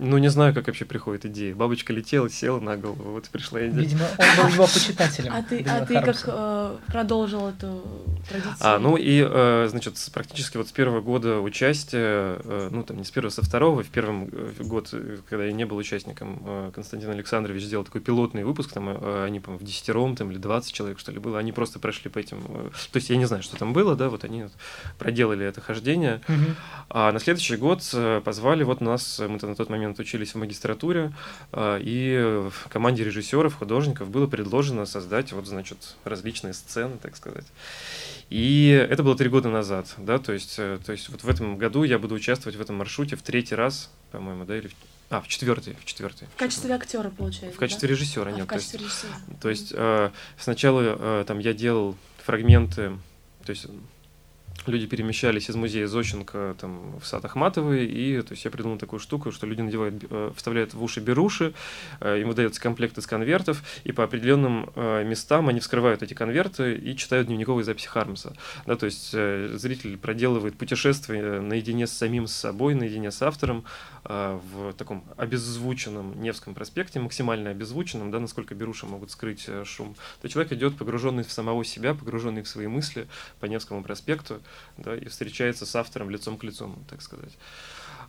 Ну, 0.05 0.17
не 0.17 0.27
знаю, 0.27 0.53
как 0.53 0.67
вообще 0.67 0.83
приходит 0.83 1.25
идея. 1.27 1.55
Бабочка 1.55 1.93
летела, 1.93 2.29
села 2.29 2.59
на 2.59 2.75
голову, 2.75 3.11
вот 3.11 3.29
пришла 3.29 3.65
идея. 3.67 3.79
Видимо, 3.79 4.05
он 4.17 4.25
был 4.35 4.53
его 4.53 4.63
почитателем. 4.65 5.31
А 5.33 5.41
ты, 5.41 5.61
а 5.61 5.85
ты 5.85 5.93
как 5.93 6.21
э, 6.25 6.77
продолжил 6.87 7.47
эту 7.47 7.81
традицию? 8.27 8.57
А, 8.59 8.79
ну 8.79 8.97
и, 8.97 9.25
э, 9.25 9.67
значит, 9.69 9.95
практически 10.13 10.57
вот 10.57 10.67
с 10.67 10.73
первого 10.73 10.99
года 10.99 11.39
участия, 11.39 12.37
э, 12.43 12.67
ну, 12.69 12.83
там, 12.83 12.97
не 12.97 13.05
с 13.05 13.11
первого, 13.11 13.31
со 13.31 13.43
второго, 13.43 13.81
в 13.81 13.87
первом 13.87 14.27
э, 14.29 14.51
год, 14.59 14.89
э, 14.91 15.19
когда 15.29 15.45
я 15.45 15.53
не 15.53 15.65
был 15.65 15.77
участником, 15.77 16.41
э, 16.45 16.71
Константин 16.75 17.09
Александрович 17.09 17.63
сделал 17.63 17.85
такой 17.85 18.01
пилотный 18.01 18.43
выпуск, 18.43 18.73
там, 18.73 18.89
э, 18.89 19.23
они, 19.25 19.39
по-моему, 19.39 19.63
в 19.63 19.65
десятером, 19.65 20.17
там, 20.17 20.31
или 20.31 20.37
20 20.37 20.73
человек, 20.73 20.99
что 20.99 21.13
ли, 21.13 21.19
было, 21.19 21.39
они 21.39 21.53
просто 21.53 21.79
прошли 21.79 22.11
по 22.11 22.19
этим... 22.19 22.43
Э, 22.49 22.69
то 22.91 22.97
есть 22.97 23.09
я 23.09 23.15
не 23.15 23.25
знаю, 23.25 23.41
что 23.41 23.55
там 23.55 23.71
было, 23.71 23.95
да, 23.95 24.09
вот 24.09 24.25
они 24.25 24.43
вот 24.43 24.51
проделали 24.99 25.45
это 25.45 25.61
хождение. 25.61 26.19
Угу. 26.27 26.55
А 26.89 27.11
на 27.13 27.19
следующий 27.19 27.55
год 27.55 27.81
э, 27.93 28.21
позвали 28.21 28.63
вот 28.63 28.81
нас, 28.81 29.21
мы 29.25 29.39
на 29.41 29.55
тот 29.55 29.69
момент 29.69 29.92
момент 29.93 29.99
учились 29.99 30.33
в 30.33 30.37
магистратуре, 30.37 31.11
а, 31.51 31.77
и 31.77 32.49
в 32.49 32.69
команде 32.69 33.03
режиссеров, 33.03 33.55
художников 33.55 34.09
было 34.09 34.27
предложено 34.27 34.85
создать 34.85 35.31
вот, 35.31 35.45
значит, 35.45 35.95
различные 36.03 36.53
сцены, 36.53 36.97
так 37.01 37.15
сказать. 37.15 37.45
И 38.29 38.69
это 38.89 39.03
было 39.03 39.15
три 39.15 39.29
года 39.29 39.49
назад, 39.49 39.93
да, 39.97 40.17
то 40.17 40.33
есть, 40.33 40.55
э, 40.57 40.79
то 40.83 40.91
есть 40.91 41.09
вот 41.09 41.23
в 41.23 41.29
этом 41.29 41.57
году 41.57 41.83
я 41.83 41.99
буду 41.99 42.15
участвовать 42.15 42.57
в 42.57 42.61
этом 42.61 42.77
маршруте 42.77 43.15
в 43.15 43.21
третий 43.21 43.55
раз, 43.55 43.91
по-моему, 44.11 44.45
да, 44.45 44.57
или 44.57 44.67
в 44.67 44.73
а, 45.09 45.21
в 45.21 45.27
четвертый, 45.27 45.75
в 45.75 45.85
четвертый. 45.85 46.27
В 46.35 46.39
качестве 46.39 46.73
актера, 46.73 47.11
получается. 47.11 47.55
В 47.55 47.59
качестве 47.59 47.87
да? 47.87 47.93
режиссера, 47.93 48.31
а, 48.31 48.31
нет. 48.31 48.45
В 48.45 48.47
качестве 48.47 48.79
то 48.79 48.85
есть, 48.85 49.03
режиссера. 49.03 49.37
То 49.41 49.49
есть 49.49 49.73
э, 49.75 50.09
сначала 50.39 50.81
э, 50.81 51.23
там 51.27 51.37
я 51.37 51.53
делал 51.53 51.95
фрагменты, 52.25 52.97
то 53.45 53.49
есть 53.51 53.67
люди 54.67 54.87
перемещались 54.87 55.49
из 55.49 55.55
музея 55.55 55.87
Зощенко 55.87 56.55
там, 56.59 56.99
в 56.99 57.05
сад 57.05 57.25
Ахматовой, 57.25 57.85
и 57.85 58.21
то 58.21 58.33
есть 58.33 58.45
я 58.45 58.51
придумал 58.51 58.77
такую 58.77 58.99
штуку, 58.99 59.31
что 59.31 59.47
люди 59.47 59.61
надевают, 59.61 60.03
э, 60.09 60.31
вставляют 60.35 60.73
в 60.73 60.83
уши 60.83 60.99
беруши, 60.99 61.53
э, 61.99 62.21
им 62.21 62.27
выдается 62.29 62.61
комплект 62.61 62.97
из 62.97 63.07
конвертов, 63.07 63.63
и 63.83 63.91
по 63.91 64.03
определенным 64.03 64.69
э, 64.75 65.03
местам 65.03 65.49
они 65.49 65.59
вскрывают 65.59 66.03
эти 66.03 66.13
конверты 66.13 66.75
и 66.75 66.95
читают 66.95 67.27
дневниковые 67.27 67.63
записи 67.63 67.87
Хармса. 67.87 68.33
Да, 68.65 68.75
то 68.75 68.85
есть 68.85 69.11
зритель 69.11 69.97
проделывает 69.97 70.57
путешествие 70.57 71.41
наедине 71.41 71.87
с 71.87 71.91
самим 71.91 72.27
собой, 72.27 72.75
наедине 72.75 73.11
с 73.11 73.21
автором 73.21 73.65
в 74.03 74.73
таком 74.77 75.05
обеззвученном 75.15 76.21
Невском 76.21 76.53
проспекте, 76.53 76.99
максимально 76.99 77.51
обеззвученном, 77.51 78.11
да, 78.11 78.19
насколько 78.19 78.53
беруши 78.53 78.85
могут 78.85 79.11
скрыть 79.11 79.47
шум. 79.63 79.95
То 80.21 80.27
человек 80.27 80.51
идет 80.51 80.77
погруженный 80.77 81.23
в 81.23 81.31
самого 81.31 81.63
себя, 81.63 81.93
погруженный 81.93 82.43
в 82.43 82.47
свои 82.47 82.67
мысли 82.67 83.07
по 83.39 83.45
Невскому 83.45 83.81
проспекту, 83.83 84.41
да, 84.77 84.95
и 84.95 85.07
встречается 85.07 85.65
с 85.65 85.75
автором 85.75 86.09
лицом 86.09 86.37
к 86.37 86.43
лицу, 86.43 86.75
так 86.89 87.01
сказать. 87.01 87.33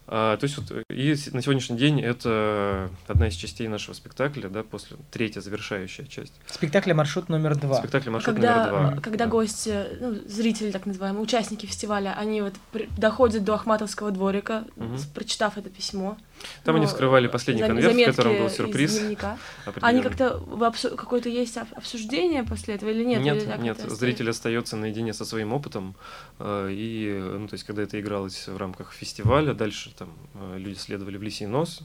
А, 0.06 0.36
то 0.36 0.44
есть 0.44 0.58
вот, 0.58 0.70
и 0.90 1.16
на 1.32 1.40
сегодняшний 1.40 1.78
день 1.78 2.00
это 2.00 2.90
одна 3.08 3.28
из 3.28 3.34
частей 3.34 3.68
нашего 3.68 3.94
спектакля, 3.94 4.48
да, 4.48 4.62
после 4.62 4.98
третья 5.10 5.40
завершающая 5.40 6.04
часть. 6.04 6.34
Спектакль 6.46 6.92
маршрут 6.92 7.30
номер 7.30 7.56
два. 7.56 7.78
Спектакль 7.78 8.10
маршрут 8.10 8.36
когда, 8.36 8.66
номер 8.66 8.90
два. 8.90 9.00
Когда 9.00 9.24
да. 9.24 9.30
гости, 9.30 9.86
ну, 10.00 10.14
зрители, 10.26 10.72
так 10.72 10.84
называемые, 10.84 11.22
участники 11.22 11.64
фестиваля, 11.64 12.14
они 12.18 12.42
вот 12.42 12.52
при, 12.70 12.86
доходят 12.98 13.44
до 13.44 13.54
Ахматовского 13.54 14.10
дворика, 14.10 14.64
угу. 14.76 14.96
прочитав 15.14 15.56
это 15.56 15.70
письмо, 15.70 16.18
Там 16.64 16.76
они 16.76 16.86
вскрывали 16.86 17.26
последний 17.26 17.62
конверт, 17.62 17.94
в 17.94 18.04
котором 18.04 18.38
был 18.38 18.50
сюрприз. 18.50 19.00
Они 19.80 20.02
как-то 20.02 20.40
какое-то 20.96 21.28
есть 21.28 21.56
обсуждение 21.56 22.44
после 22.44 22.74
этого 22.74 22.90
или 22.90 23.04
нет? 23.04 23.22
Нет, 23.22 23.42
или 23.42 23.62
нет. 23.62 23.78
Зритель 23.78 24.30
остается 24.30 24.76
наедине 24.76 25.12
со 25.12 25.24
своим 25.24 25.52
опытом. 25.52 25.94
Э, 26.38 26.68
и, 26.70 27.18
ну, 27.38 27.48
то 27.48 27.54
есть, 27.54 27.64
когда 27.64 27.82
это 27.82 28.00
игралось 28.00 28.48
в 28.48 28.56
рамках 28.56 28.92
фестиваля, 28.92 29.54
дальше 29.54 29.92
там 29.96 30.10
э, 30.34 30.58
люди 30.58 30.78
следовали 30.78 31.16
в 31.16 31.22
лисий 31.22 31.46
нос, 31.46 31.80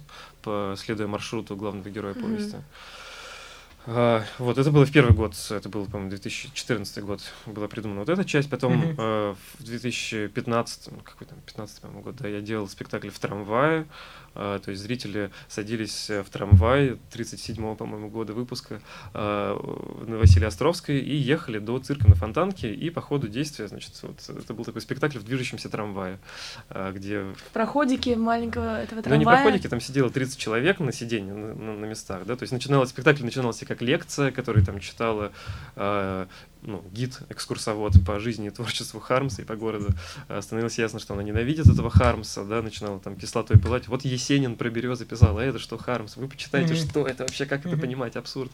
следуя 0.78 1.08
маршруту 1.08 1.56
главного 1.56 1.90
героя 1.90 2.14
повести. 2.14 2.56
Mm-hmm. 2.56 3.09
А, 3.88 4.24
вот, 4.38 4.58
это 4.58 4.72
было 4.72 4.86
в 4.86 4.92
первый 4.92 5.14
год, 5.14 5.34
это 5.50 5.70
был, 5.70 5.86
по-моему, 5.86 6.10
2014 6.10 7.04
год 7.04 7.22
была 7.46 7.68
придумана 7.68 8.02
вот 8.02 8.10
эта 8.10 8.26
часть, 8.26 8.50
потом 8.50 8.82
mm-hmm. 8.82 9.36
в 9.60 9.64
2015, 9.64 10.90
какой 11.04 11.28
там, 11.28 11.40
15 11.46 11.82
по-моему, 11.82 12.04
год, 12.04 12.16
да, 12.18 12.28
я 12.28 12.42
делал 12.42 12.68
спектакль 12.68 13.10
в 13.10 13.18
трамвае, 13.20 13.88
а, 14.36 14.60
то 14.60 14.72
есть 14.72 14.84
зрители 14.84 15.32
садились 15.48 16.10
в 16.10 16.26
трамвай 16.30 17.00
37-го, 17.12 17.76
по-моему, 17.76 18.10
года 18.10 18.34
выпуска 18.34 18.82
а, 19.14 19.56
на 20.06 20.18
Василия 20.18 20.48
Островской 20.48 21.00
и 21.00 21.16
ехали 21.16 21.60
до 21.60 21.80
цирка 21.80 22.08
на 22.08 22.16
Фонтанке, 22.16 22.74
и 22.74 22.90
по 22.90 23.02
ходу 23.02 23.28
действия, 23.28 23.68
значит, 23.68 23.94
вот 24.02 24.20
это 24.30 24.54
был 24.54 24.66
такой 24.66 24.82
спектакль 24.82 25.20
в 25.20 25.24
движущемся 25.24 25.70
трамвае, 25.70 26.20
а, 26.70 26.92
где... 26.92 27.22
В 27.22 27.54
проходике 27.54 28.18
маленького 28.18 28.82
этого 28.82 29.02
трамвая? 29.02 29.10
Ну, 29.10 29.16
не 29.16 29.26
проходике, 29.26 29.70
там 29.70 29.80
сидело 29.80 30.10
30 30.10 30.38
человек 30.38 30.80
на 30.80 30.92
сиденье, 30.92 31.34
на, 31.34 31.56
на, 31.56 31.74
на 31.74 31.86
местах, 31.86 32.26
да, 32.26 32.36
то 32.36 32.44
есть 32.44 32.52
начиналось, 32.52 32.90
спектакль 32.90 33.24
начинался 33.24 33.66
как 33.70 33.82
лекция, 33.84 34.32
которую 34.32 34.66
там 34.66 34.80
читала 34.80 35.32
ну, 36.62 36.84
гид, 36.92 37.20
экскурсовод 37.30 37.94
по 38.06 38.20
жизни 38.20 38.48
и 38.48 38.50
творчеству 38.50 39.00
Хармса 39.00 39.42
и 39.42 39.46
по 39.46 39.56
городу, 39.56 39.90
э, 40.28 40.42
становилось 40.42 40.78
ясно, 40.78 41.00
что 41.00 41.14
она 41.14 41.24
ненавидит 41.24 41.68
этого 41.68 41.90
Хармса, 41.90 42.44
да, 42.44 42.62
начинала 42.62 43.00
там 43.00 43.16
кислотой 43.16 43.58
пылать. 43.58 43.88
Вот 43.88 44.04
Есенин 44.04 44.56
про 44.56 44.70
березы 44.70 45.06
писал, 45.06 45.38
а 45.38 45.44
это 45.44 45.60
что 45.60 45.78
Хармс? 45.78 46.18
Вы 46.18 46.28
почитайте, 46.28 46.74
mm-hmm. 46.74 46.90
что 46.90 47.08
это 47.08 47.24
вообще, 47.24 47.46
как 47.46 47.66
это 47.66 47.78
понимать, 47.78 48.16
абсурд. 48.16 48.52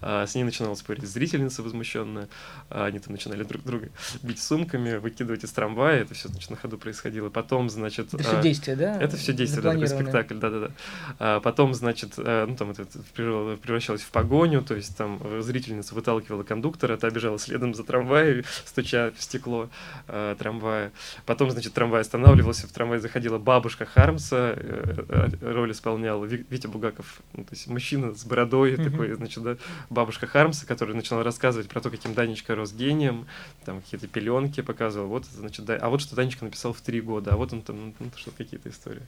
А, 0.00 0.26
с 0.26 0.34
ней 0.34 0.44
начинала 0.44 0.74
спорить 0.74 1.04
зрительница 1.04 1.62
возмущенная, 1.62 2.28
а, 2.68 2.86
они 2.86 3.00
там 3.00 3.12
начинали 3.12 3.42
друг 3.42 3.64
друга 3.64 3.88
бить 4.22 4.40
сумками, 4.40 4.96
выкидывать 4.96 5.44
из 5.44 5.50
трамвая, 5.50 6.02
это 6.02 6.14
все, 6.14 6.28
значит, 6.28 6.50
на 6.50 6.56
ходу 6.56 6.78
происходило. 6.78 7.30
Потом, 7.30 7.68
значит... 7.68 8.14
Это 8.14 8.22
все 8.22 8.38
а, 8.38 8.42
действие, 8.42 8.76
да? 8.76 9.00
Это 9.00 9.16
все 9.16 9.32
действие, 9.32 9.62
да, 9.62 9.72
такой 9.72 9.88
спектакль, 9.88 10.38
да-да-да. 10.38 10.70
А, 11.18 11.40
потом, 11.40 11.74
значит, 11.74 12.14
а, 12.18 12.46
ну, 12.46 12.54
там 12.54 12.70
это 12.70 12.86
превращалось 13.14 14.02
в 14.02 14.10
погоню, 14.10 14.62
то 14.62 14.74
есть 14.76 14.96
там 14.96 15.20
зрительница 15.42 15.94
выталкивала 15.96 16.44
кондуктора, 16.44 16.96
та 16.96 17.10
бежала 17.10 17.39
следом 17.40 17.74
за 17.74 17.84
трамваем, 17.84 18.44
стуча 18.64 19.12
в 19.16 19.22
стекло 19.22 19.68
э, 20.08 20.36
трамвая. 20.38 20.92
Потом, 21.26 21.50
значит, 21.50 21.72
трамвай 21.72 22.02
останавливался, 22.02 22.66
в 22.68 22.72
трамвай 22.72 22.98
заходила 22.98 23.38
бабушка 23.38 23.84
Хармса, 23.86 24.54
э, 24.56 25.04
э, 25.08 25.52
роль 25.52 25.72
исполнял 25.72 26.24
Витя 26.24 26.66
Бугаков, 26.66 27.20
ну, 27.32 27.44
то 27.44 27.50
есть 27.52 27.66
мужчина 27.66 28.14
с 28.14 28.24
бородой 28.24 28.74
mm-hmm. 28.74 28.90
такой, 28.90 29.12
значит, 29.14 29.42
да, 29.42 29.56
бабушка 29.88 30.26
Хармса, 30.26 30.66
которая 30.66 30.96
начала 30.96 31.22
рассказывать 31.22 31.68
про 31.68 31.80
то, 31.80 31.90
каким 31.90 32.14
Данечка 32.14 32.54
рос 32.54 32.72
гением, 32.72 33.26
там 33.64 33.80
какие-то 33.80 34.06
пеленки 34.06 34.60
показывал, 34.60 35.08
вот, 35.08 35.24
значит, 35.26 35.64
да, 35.64 35.76
а 35.76 35.88
вот 35.88 36.00
что 36.00 36.16
Данечка 36.16 36.44
написал 36.44 36.72
в 36.72 36.80
три 36.80 37.00
года, 37.00 37.32
а 37.32 37.36
вот 37.36 37.52
он 37.52 37.62
там, 37.62 37.94
ну, 37.98 38.10
что 38.16 38.30
какие-то 38.30 38.68
истории. 38.68 39.02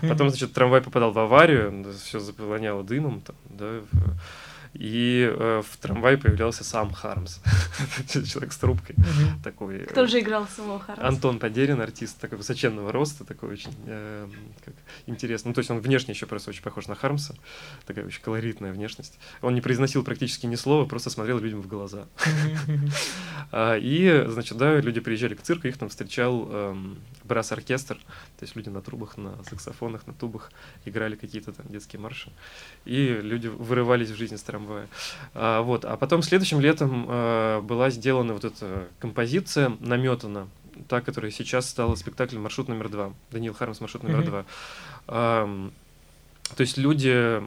Потом, 0.00 0.30
значит, 0.30 0.52
трамвай 0.52 0.80
попадал 0.80 1.12
в 1.12 1.18
аварию, 1.18 1.84
все 2.02 2.20
заполоняло 2.20 2.82
дымом, 2.82 3.20
там, 3.20 3.36
да, 3.48 3.80
и 4.74 5.28
э, 5.28 5.62
в 5.68 5.76
трамвае 5.78 6.16
появлялся 6.16 6.62
сам 6.62 6.92
Хармс, 6.92 7.40
человек 8.08 8.52
с 8.52 8.56
трубкой 8.58 8.94
mm-hmm. 8.96 9.42
такой. 9.42 9.80
Кто 9.80 10.06
же 10.06 10.20
играл 10.20 10.46
самого 10.46 10.78
Хармса? 10.78 11.06
Антон 11.06 11.38
Подерин, 11.38 11.80
артист 11.80 12.18
такой 12.20 12.38
высоченного 12.38 12.92
роста, 12.92 13.24
такой 13.24 13.50
очень 13.50 13.74
э, 13.86 14.28
как, 14.64 14.74
интересный. 15.06 15.48
Ну, 15.48 15.54
то 15.54 15.60
есть 15.60 15.70
он 15.70 15.80
внешне 15.80 16.14
еще 16.14 16.26
просто 16.26 16.50
очень 16.50 16.62
похож 16.62 16.86
на 16.86 16.94
Хармса, 16.94 17.34
такая 17.86 18.06
очень 18.06 18.22
колоритная 18.22 18.72
внешность. 18.72 19.18
Он 19.42 19.54
не 19.54 19.60
произносил 19.60 20.04
практически 20.04 20.46
ни 20.46 20.54
слова, 20.54 20.84
просто 20.84 21.10
смотрел 21.10 21.38
людям 21.38 21.62
в 21.62 21.66
глаза. 21.66 22.06
А, 23.52 23.76
и, 23.76 24.26
значит, 24.28 24.56
да, 24.58 24.80
люди 24.80 25.00
приезжали 25.00 25.34
к 25.34 25.42
цирку, 25.42 25.66
их 25.66 25.76
там 25.76 25.88
встречал 25.88 26.48
эм, 26.48 26.98
брас-оркестр, 27.24 27.96
то 27.96 28.44
есть 28.44 28.54
люди 28.54 28.68
на 28.68 28.80
трубах, 28.80 29.16
на 29.16 29.42
саксофонах, 29.44 30.06
на 30.06 30.12
тубах 30.12 30.52
играли 30.84 31.16
какие-то 31.16 31.52
там 31.52 31.66
детские 31.68 32.00
марши, 32.00 32.32
и 32.84 33.18
люди 33.20 33.48
вырывались 33.48 34.10
в 34.10 34.16
жизни 34.16 34.36
с 34.36 34.42
трамвая. 34.60 34.88
А, 35.34 35.62
вот. 35.62 35.84
а 35.84 35.96
потом 35.96 36.22
следующим 36.22 36.60
летом 36.60 37.06
а, 37.08 37.60
была 37.60 37.90
сделана 37.90 38.34
вот 38.34 38.44
эта 38.44 38.88
композиция 38.98 39.76
наметана, 39.80 40.48
та, 40.88 41.00
которая 41.00 41.30
сейчас 41.30 41.68
стала 41.68 41.94
спектаклем 41.94 42.42
«Маршрут 42.42 42.68
номер 42.68 42.88
два», 42.88 43.12
Даниил 43.30 43.54
Хармс 43.54 43.80
«Маршрут 43.80 44.02
номер 44.02 44.24
два». 44.24 44.44
А, 45.06 45.70
то 46.56 46.62
есть 46.62 46.78
люди, 46.78 47.40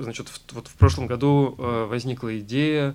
значит, 0.00 0.28
в, 0.28 0.40
вот 0.54 0.66
в 0.66 0.74
прошлом 0.76 1.06
году 1.06 1.54
возникла 1.58 2.38
идея 2.38 2.90
а, 2.90 2.94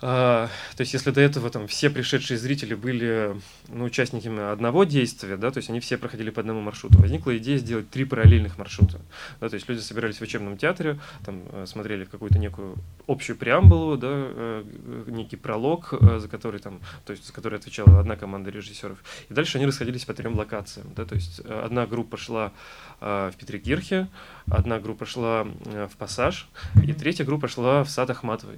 то 0.00 0.50
есть, 0.78 0.92
если 0.92 1.10
до 1.10 1.22
этого 1.22 1.48
там 1.48 1.66
все 1.66 1.88
пришедшие 1.88 2.36
зрители 2.36 2.74
были 2.74 3.40
ну, 3.68 3.84
участниками 3.84 4.52
одного 4.52 4.84
действия, 4.84 5.36
да, 5.36 5.50
то 5.50 5.58
есть 5.58 5.70
они 5.70 5.80
все 5.80 5.96
проходили 5.96 6.28
по 6.30 6.40
одному 6.40 6.60
маршруту, 6.60 6.98
возникла 6.98 7.36
идея 7.38 7.56
сделать 7.56 7.88
три 7.88 8.04
параллельных 8.04 8.58
маршрута. 8.58 9.00
Да, 9.40 9.48
то 9.48 9.54
есть 9.54 9.68
люди 9.68 9.80
собирались 9.80 10.18
в 10.18 10.22
учебном 10.22 10.58
театре, 10.58 10.98
там 11.24 11.42
э, 11.50 11.64
смотрели 11.66 12.04
какую-то 12.04 12.38
некую 12.38 12.76
общую 13.06 13.36
преамбулу, 13.36 13.96
да, 13.96 14.08
э, 14.10 14.64
некий 15.06 15.36
пролог, 15.36 15.94
э, 15.94 16.18
за 16.18 16.28
который 16.28 16.60
там, 16.60 16.80
то 17.06 17.12
есть 17.12 17.26
за 17.26 17.32
который 17.32 17.58
отвечала 17.58 17.98
одна 17.98 18.16
команда 18.16 18.50
режиссеров. 18.50 18.98
И 19.30 19.34
дальше 19.34 19.56
они 19.56 19.66
расходились 19.66 20.04
по 20.04 20.12
трем 20.12 20.36
локациям. 20.36 20.88
Да, 20.94 21.06
то 21.06 21.14
есть 21.14 21.40
одна 21.40 21.86
группа 21.86 22.16
шла 22.16 22.52
в 23.00 23.32
Петрикирхе, 23.38 24.08
одна 24.50 24.78
группа 24.78 25.04
шла 25.04 25.44
в 25.44 25.96
Пассаж, 25.98 26.48
и 26.82 26.92
третья 26.92 27.24
группа 27.24 27.46
шла 27.46 27.84
в 27.84 27.90
Сад 27.90 28.08
Ахматовой. 28.08 28.56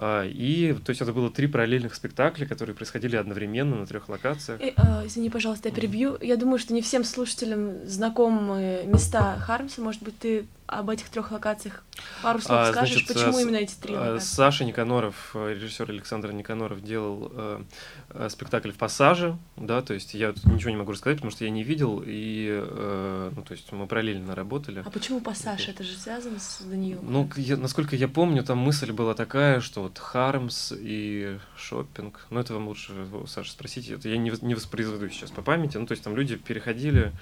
А, 0.00 0.24
и, 0.24 0.74
то 0.74 0.90
есть, 0.90 1.02
это 1.02 1.12
было 1.12 1.28
три 1.28 1.48
параллельных 1.48 1.94
спектакля, 1.94 2.46
которые 2.46 2.76
происходили 2.76 3.16
одновременно 3.16 3.76
на 3.76 3.86
трех 3.86 4.08
локациях. 4.08 4.60
И, 4.60 4.72
э, 4.76 5.06
извини, 5.06 5.28
пожалуйста, 5.28 5.68
я 5.68 5.74
перебью. 5.74 6.16
Я 6.20 6.36
думаю, 6.36 6.58
что 6.58 6.72
не 6.72 6.82
всем 6.82 7.02
слушателям 7.02 7.84
знакомы 7.84 8.84
места 8.86 9.36
Хармса. 9.40 9.82
Может 9.82 10.02
быть, 10.02 10.16
ты 10.18 10.46
об 10.68 10.90
этих 10.90 11.08
трех 11.08 11.32
локациях 11.32 11.82
пару 12.22 12.40
слов 12.40 12.58
а, 12.58 12.72
скажешь, 12.72 13.06
значит, 13.06 13.08
почему 13.08 13.38
а, 13.38 13.40
именно 13.40 13.56
эти 13.56 13.74
три 13.74 13.96
локации? 13.96 14.26
Саша 14.26 14.64
Никаноров, 14.64 15.30
э, 15.34 15.54
режиссер 15.54 15.90
Александр 15.90 16.32
Никаноров, 16.32 16.82
делал 16.82 17.32
э, 17.34 17.62
э, 18.10 18.28
спектакль 18.30 18.70
в 18.70 18.76
пассаже, 18.76 19.38
да, 19.56 19.80
то 19.80 19.94
есть 19.94 20.12
я 20.12 20.34
ничего 20.44 20.70
не 20.70 20.76
могу 20.76 20.92
рассказать, 20.92 21.18
потому 21.18 21.30
что 21.30 21.44
я 21.44 21.50
не 21.50 21.64
видел, 21.64 22.02
и, 22.04 22.48
э, 22.50 23.32
ну, 23.34 23.42
то 23.42 23.52
есть 23.52 23.72
мы 23.72 23.86
параллельно 23.86 24.34
работали. 24.34 24.82
А 24.84 24.90
почему 24.90 25.20
пассаж? 25.20 25.68
Это 25.68 25.82
же 25.82 25.96
связано 25.96 26.38
с 26.38 26.60
Даниилом? 26.60 27.10
Ну, 27.10 27.30
я, 27.36 27.56
насколько 27.56 27.96
я 27.96 28.06
помню, 28.06 28.44
там 28.44 28.58
мысль 28.58 28.92
была 28.92 29.14
такая, 29.14 29.60
что 29.60 29.82
вот 29.82 29.98
Хармс 29.98 30.74
и 30.76 31.38
шопинг, 31.56 32.26
ну, 32.28 32.40
это 32.40 32.52
вам 32.52 32.68
лучше, 32.68 32.92
Саша, 33.26 33.52
спросите, 33.52 33.94
это 33.94 34.10
я 34.10 34.18
не, 34.18 34.32
не 34.42 34.54
воспроизведу 34.54 35.08
сейчас 35.08 35.30
по 35.30 35.40
памяти, 35.40 35.78
ну, 35.78 35.86
то 35.86 35.92
есть 35.92 36.04
там 36.04 36.14
люди 36.14 36.36
переходили, 36.36 37.12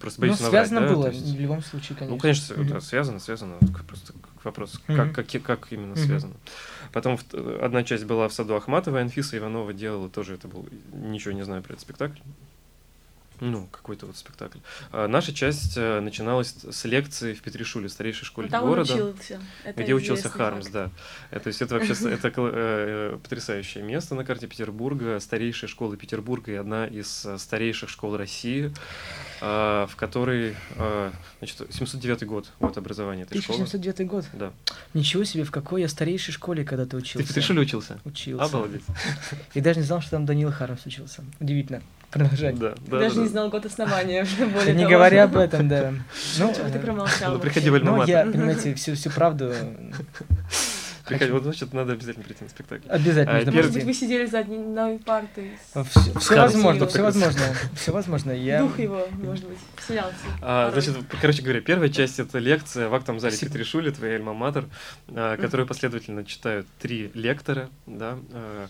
просто 0.00 0.20
боюсь 0.20 0.38
ну, 0.38 0.48
связано 0.48 0.80
наврать, 0.80 0.96
было, 0.96 1.04
да, 1.06 1.10
есть, 1.10 1.34
в 1.34 1.40
любом 1.40 1.62
случае, 1.62 1.98
конечно. 1.98 2.14
Ну, 2.14 2.20
конечно, 2.20 2.67
да, 2.68 2.80
связано, 2.80 3.20
связано. 3.20 3.56
Просто 3.86 4.12
к 4.12 4.44
вопросу, 4.44 4.78
mm-hmm. 4.86 5.12
как, 5.12 5.26
как, 5.26 5.42
как 5.42 5.72
именно 5.72 5.94
mm-hmm. 5.94 6.06
связано. 6.06 6.34
Потом 6.92 7.18
одна 7.60 7.82
часть 7.84 8.04
была 8.04 8.28
в 8.28 8.32
саду 8.32 8.54
Ахматова, 8.54 9.00
Анфиса 9.00 9.36
Иванова 9.36 9.72
делала 9.72 10.08
тоже, 10.08 10.34
это 10.34 10.48
был, 10.48 10.66
ничего 10.92 11.32
не 11.32 11.44
знаю 11.44 11.62
про 11.62 11.72
этот 11.72 11.82
спектакль. 11.82 12.20
Ну, 13.40 13.66
какой-то 13.70 14.06
вот 14.06 14.16
спектакль. 14.16 14.58
А 14.92 15.06
наша 15.08 15.32
часть 15.32 15.74
а, 15.76 16.00
начиналась 16.00 16.54
с 16.70 16.84
лекции 16.84 17.34
в 17.34 17.42
Петришуле, 17.42 17.88
старейшей 17.88 18.24
школе 18.24 18.48
Там 18.48 18.66
города. 18.66 18.92
учился. 18.94 19.40
Это 19.64 19.82
где 19.82 19.94
учился 19.94 20.28
Хармс, 20.28 20.66
факт. 20.66 20.72
да. 20.72 20.90
Это, 21.30 21.44
то 21.44 21.48
есть 21.48 21.62
это 21.62 21.74
вообще 21.74 21.92
это 22.10 22.32
э, 22.36 23.18
потрясающее 23.22 23.82
место 23.84 24.14
на 24.14 24.24
карте 24.24 24.46
Петербурга, 24.46 25.20
старейшая 25.20 25.68
школа 25.68 25.96
Петербурга 25.96 26.52
и 26.52 26.56
одна 26.56 26.86
из 26.86 27.24
э, 27.24 27.38
старейших 27.38 27.88
школ 27.88 28.16
России. 28.16 28.72
А, 29.40 29.86
в 29.86 29.96
которой, 29.96 30.56
а, 30.76 31.12
значит, 31.38 31.62
709 31.70 32.26
год, 32.26 32.50
вот 32.58 32.76
образование 32.76 33.24
этой 33.24 33.38
1709 33.38 33.94
школы. 33.94 34.08
год? 34.08 34.24
Да. 34.32 34.52
Ничего 34.94 35.24
себе, 35.24 35.44
в 35.44 35.50
какой 35.50 35.82
я 35.82 35.88
старейшей 35.88 36.32
школе 36.32 36.64
когда-то 36.64 36.96
учился. 36.96 37.18
Ты 37.18 37.24
в 37.24 37.28
Петришуле 37.28 37.60
учился? 37.60 38.00
Учился. 38.04 38.44
Обалдеть. 38.44 38.82
И 39.54 39.60
даже 39.60 39.80
не 39.80 39.86
знал, 39.86 40.00
что 40.00 40.12
там 40.12 40.26
Данил 40.26 40.50
Хармс 40.50 40.86
учился. 40.86 41.24
Удивительно. 41.38 41.82
Продолжай. 42.10 42.54
Да, 42.54 42.74
да, 42.86 42.98
Даже 42.98 43.14
да, 43.16 43.20
не 43.20 43.26
да. 43.26 43.32
знал 43.32 43.50
год 43.50 43.66
основания. 43.66 44.26
Более 44.54 44.74
не 44.74 44.86
говоря 44.86 45.24
об 45.24 45.36
этом, 45.36 45.68
да. 45.68 45.92
Ну, 46.38 46.54
ты 46.72 46.78
промолчал. 46.78 47.32
Ну, 47.32 47.38
приходи 47.38 47.70
в 47.70 47.78
Ну, 47.82 48.04
я, 48.04 48.24
понимаете, 48.24 48.74
всю, 48.74 48.94
всю 48.94 49.10
правду 49.10 49.52
Приходи, 51.08 51.32
вот, 51.32 51.42
значит, 51.42 51.72
надо 51.72 51.94
обязательно 51.94 52.24
прийти 52.24 52.44
на 52.44 52.50
спектакль. 52.50 52.86
Обязательно. 52.88 53.38
А, 53.38 53.50
Может 53.50 53.72
быть, 53.72 53.84
вы 53.84 53.94
сидели 53.94 54.26
за 54.26 54.40
одной 54.40 54.98
партой. 54.98 55.52
Все, 55.70 55.84
все 56.18 56.36
возможно, 56.36 56.86
все 56.86 57.02
возможно. 57.02 57.42
Все 57.74 57.92
возможно. 57.92 58.32
Я... 58.32 58.60
Дух 58.60 58.78
его, 58.78 59.08
может 59.12 59.46
быть, 59.46 59.58
вселялся. 59.76 60.14
А, 60.42 60.70
значит, 60.70 60.96
короче 61.20 61.42
говоря, 61.42 61.62
первая 61.62 61.88
часть— 61.88 62.18
это 62.20 62.38
лекция 62.38 62.90
в 62.90 62.94
актовом 62.94 63.20
зале 63.20 63.36
Петришули, 63.38 63.90
твоя 63.90 64.16
альма-матер, 64.16 64.66
а, 65.08 65.38
которую 65.38 65.66
последовательно 65.66 66.24
читают 66.24 66.66
три 66.78 67.10
лектора, 67.14 67.70
да, 67.86 68.18
а, 68.32 68.66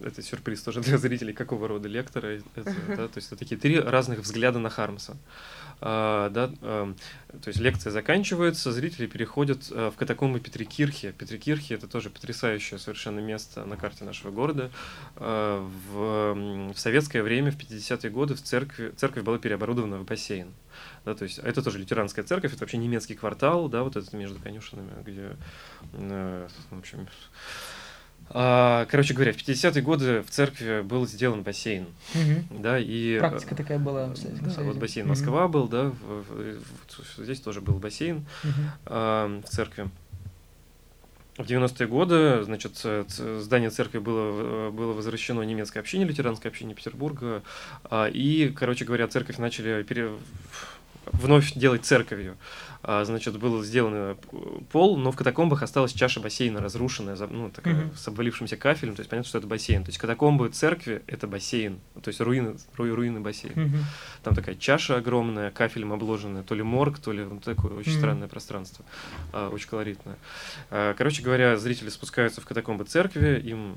это 0.00 0.22
сюрприз 0.22 0.62
тоже 0.62 0.80
для 0.82 0.98
зрителей, 0.98 1.32
какого 1.32 1.68
рода 1.68 1.88
лектора, 1.88 2.40
это, 2.54 2.74
да, 2.88 3.08
то 3.08 3.16
есть 3.16 3.28
это 3.28 3.36
такие 3.36 3.60
три 3.60 3.78
разных 3.78 4.20
взгляда 4.20 4.58
на 4.58 4.70
Хармса. 4.70 5.16
А, 5.80 6.30
да, 6.30 6.50
а, 6.62 6.94
то 7.42 7.48
есть 7.48 7.60
лекция 7.60 7.90
заканчивается, 7.90 8.72
зрители 8.72 9.06
переходят 9.06 9.64
а, 9.70 9.90
в 9.90 9.96
катакомбы 9.96 10.40
Петрикирхи. 10.40 11.12
Петрикирхи 11.12 11.72
это 11.72 11.88
тоже 11.88 12.10
потрясающее 12.10 12.78
совершенно 12.78 13.20
место 13.20 13.64
на 13.64 13.76
карте 13.76 14.04
нашего 14.04 14.30
города. 14.30 14.70
В, 15.16 16.34
в 16.74 16.78
советское 16.78 17.22
время, 17.22 17.50
в 17.50 17.56
50-е 17.56 18.10
годы, 18.10 18.34
в 18.34 18.42
церкви, 18.42 18.92
церковь 18.96 19.24
была 19.24 19.38
переоборудована 19.38 19.98
в 19.98 20.04
бассейн. 20.04 20.48
Да, 21.04 21.14
то 21.14 21.24
есть 21.24 21.38
это 21.38 21.62
тоже 21.62 21.78
лютеранская 21.78 22.24
церковь, 22.24 22.52
это 22.52 22.60
вообще 22.60 22.78
немецкий 22.78 23.14
квартал, 23.14 23.68
да, 23.68 23.82
вот 23.82 23.96
это 23.96 24.16
между 24.16 24.40
конюшенами, 24.40 24.90
где, 25.04 25.36
в 25.92 26.78
общем, 26.78 27.00
а, 27.00 27.83
короче 28.28 29.14
говоря, 29.14 29.32
в 29.32 29.36
50-е 29.36 29.82
годы 29.82 30.22
в 30.22 30.30
церкви 30.30 30.82
был 30.82 31.06
сделан 31.06 31.42
бассейн. 31.42 31.86
Угу. 32.14 32.60
Да, 32.60 32.78
и, 32.78 33.18
Практика 33.18 33.54
такая 33.54 33.78
была 33.78 34.06
в 34.06 34.16
Советском 34.16 34.52
да, 34.52 34.62
Вот 34.62 34.76
бассейн 34.76 35.06
Москва 35.06 35.44
угу. 35.44 35.52
был, 35.52 35.68
да, 35.68 35.84
в, 35.84 35.92
в, 35.92 37.18
в, 37.18 37.24
здесь 37.24 37.40
тоже 37.40 37.60
был 37.60 37.74
бассейн 37.74 38.26
угу. 38.42 38.52
а, 38.86 39.40
в 39.44 39.48
церкви. 39.48 39.88
В 41.36 41.42
90-е 41.42 41.88
годы, 41.88 42.44
значит, 42.44 42.86
здание 43.08 43.70
церкви 43.70 43.98
было, 43.98 44.70
было 44.70 44.92
возвращено 44.92 45.42
немецкой 45.42 45.78
общине, 45.78 46.04
лютеранской 46.04 46.48
общине 46.48 46.74
Петербурга, 46.74 47.42
а, 47.84 48.06
и, 48.06 48.50
короче 48.50 48.84
говоря, 48.84 49.08
церковь 49.08 49.38
начали 49.38 49.82
пере... 49.82 50.10
вновь 51.06 51.52
делать 51.54 51.84
церковью. 51.84 52.36
А, 52.86 53.02
значит, 53.06 53.38
был 53.38 53.62
сделан 53.62 53.92
э, 53.94 54.14
пол, 54.70 54.98
но 54.98 55.10
в 55.10 55.16
катакомбах 55.16 55.62
осталась 55.62 55.94
чаша 55.94 56.20
бассейна 56.20 56.60
разрушенная, 56.60 57.16
ну, 57.30 57.48
такая, 57.48 57.74
mm-hmm. 57.74 57.96
с 57.96 58.08
обвалившимся 58.08 58.58
кафелем, 58.58 58.94
то 58.94 59.00
есть 59.00 59.08
понятно, 59.08 59.26
что 59.26 59.38
это 59.38 59.46
бассейн. 59.46 59.84
То 59.84 59.88
есть 59.88 59.98
катакомбы 59.98 60.50
церкви— 60.50 61.02
это 61.06 61.26
бассейн, 61.26 61.80
то 62.02 62.08
есть 62.08 62.20
руины, 62.20 62.56
ру, 62.76 62.94
руины 62.94 63.20
бассейна. 63.20 63.58
Mm-hmm. 63.58 63.82
Там 64.22 64.34
такая 64.34 64.54
чаша 64.54 64.96
огромная, 64.96 65.50
кафелем 65.50 65.94
обложенная, 65.94 66.42
то 66.42 66.54
ли 66.54 66.62
морг, 66.62 66.98
то 66.98 67.12
ли 67.12 67.24
вот 67.24 67.42
такое 67.42 67.72
очень 67.72 67.92
mm-hmm. 67.92 67.98
странное 67.98 68.28
пространство, 68.28 68.84
а, 69.32 69.48
очень 69.48 69.68
колоритное. 69.68 70.16
А, 70.70 70.92
короче 70.92 71.22
говоря, 71.22 71.56
зрители 71.56 71.88
спускаются 71.88 72.42
в 72.42 72.44
катакомбы 72.44 72.84
церкви, 72.84 73.40
им 73.40 73.76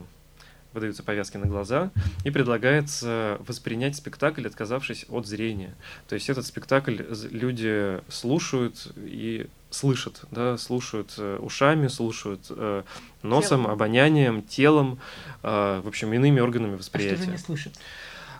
выдаются 0.74 1.03
повязки 1.03 1.38
на 1.38 1.45
глаза, 1.45 1.91
и 2.24 2.31
предлагается 2.31 3.38
воспринять 3.39 3.95
спектакль, 3.95 4.45
отказавшись 4.45 5.05
от 5.09 5.25
зрения. 5.25 5.75
То 6.07 6.15
есть 6.15 6.29
этот 6.29 6.45
спектакль 6.45 7.01
люди 7.31 8.01
слушают 8.09 8.91
и 8.95 9.47
слышат, 9.69 10.21
да, 10.31 10.57
слушают 10.57 11.15
э, 11.17 11.38
ушами, 11.41 11.88
слушают 11.88 12.45
э, 12.50 12.83
носом, 13.21 13.62
телом. 13.62 13.71
обонянием, 13.71 14.43
телом, 14.43 15.00
э, 15.43 15.81
в 15.83 15.88
общем, 15.88 16.13
иными 16.13 16.39
органами 16.39 16.75
восприятия. 16.75 17.15
А 17.15 17.17
что 17.17 17.25
же 17.25 17.31
не 17.31 17.38
слышат? 17.38 17.74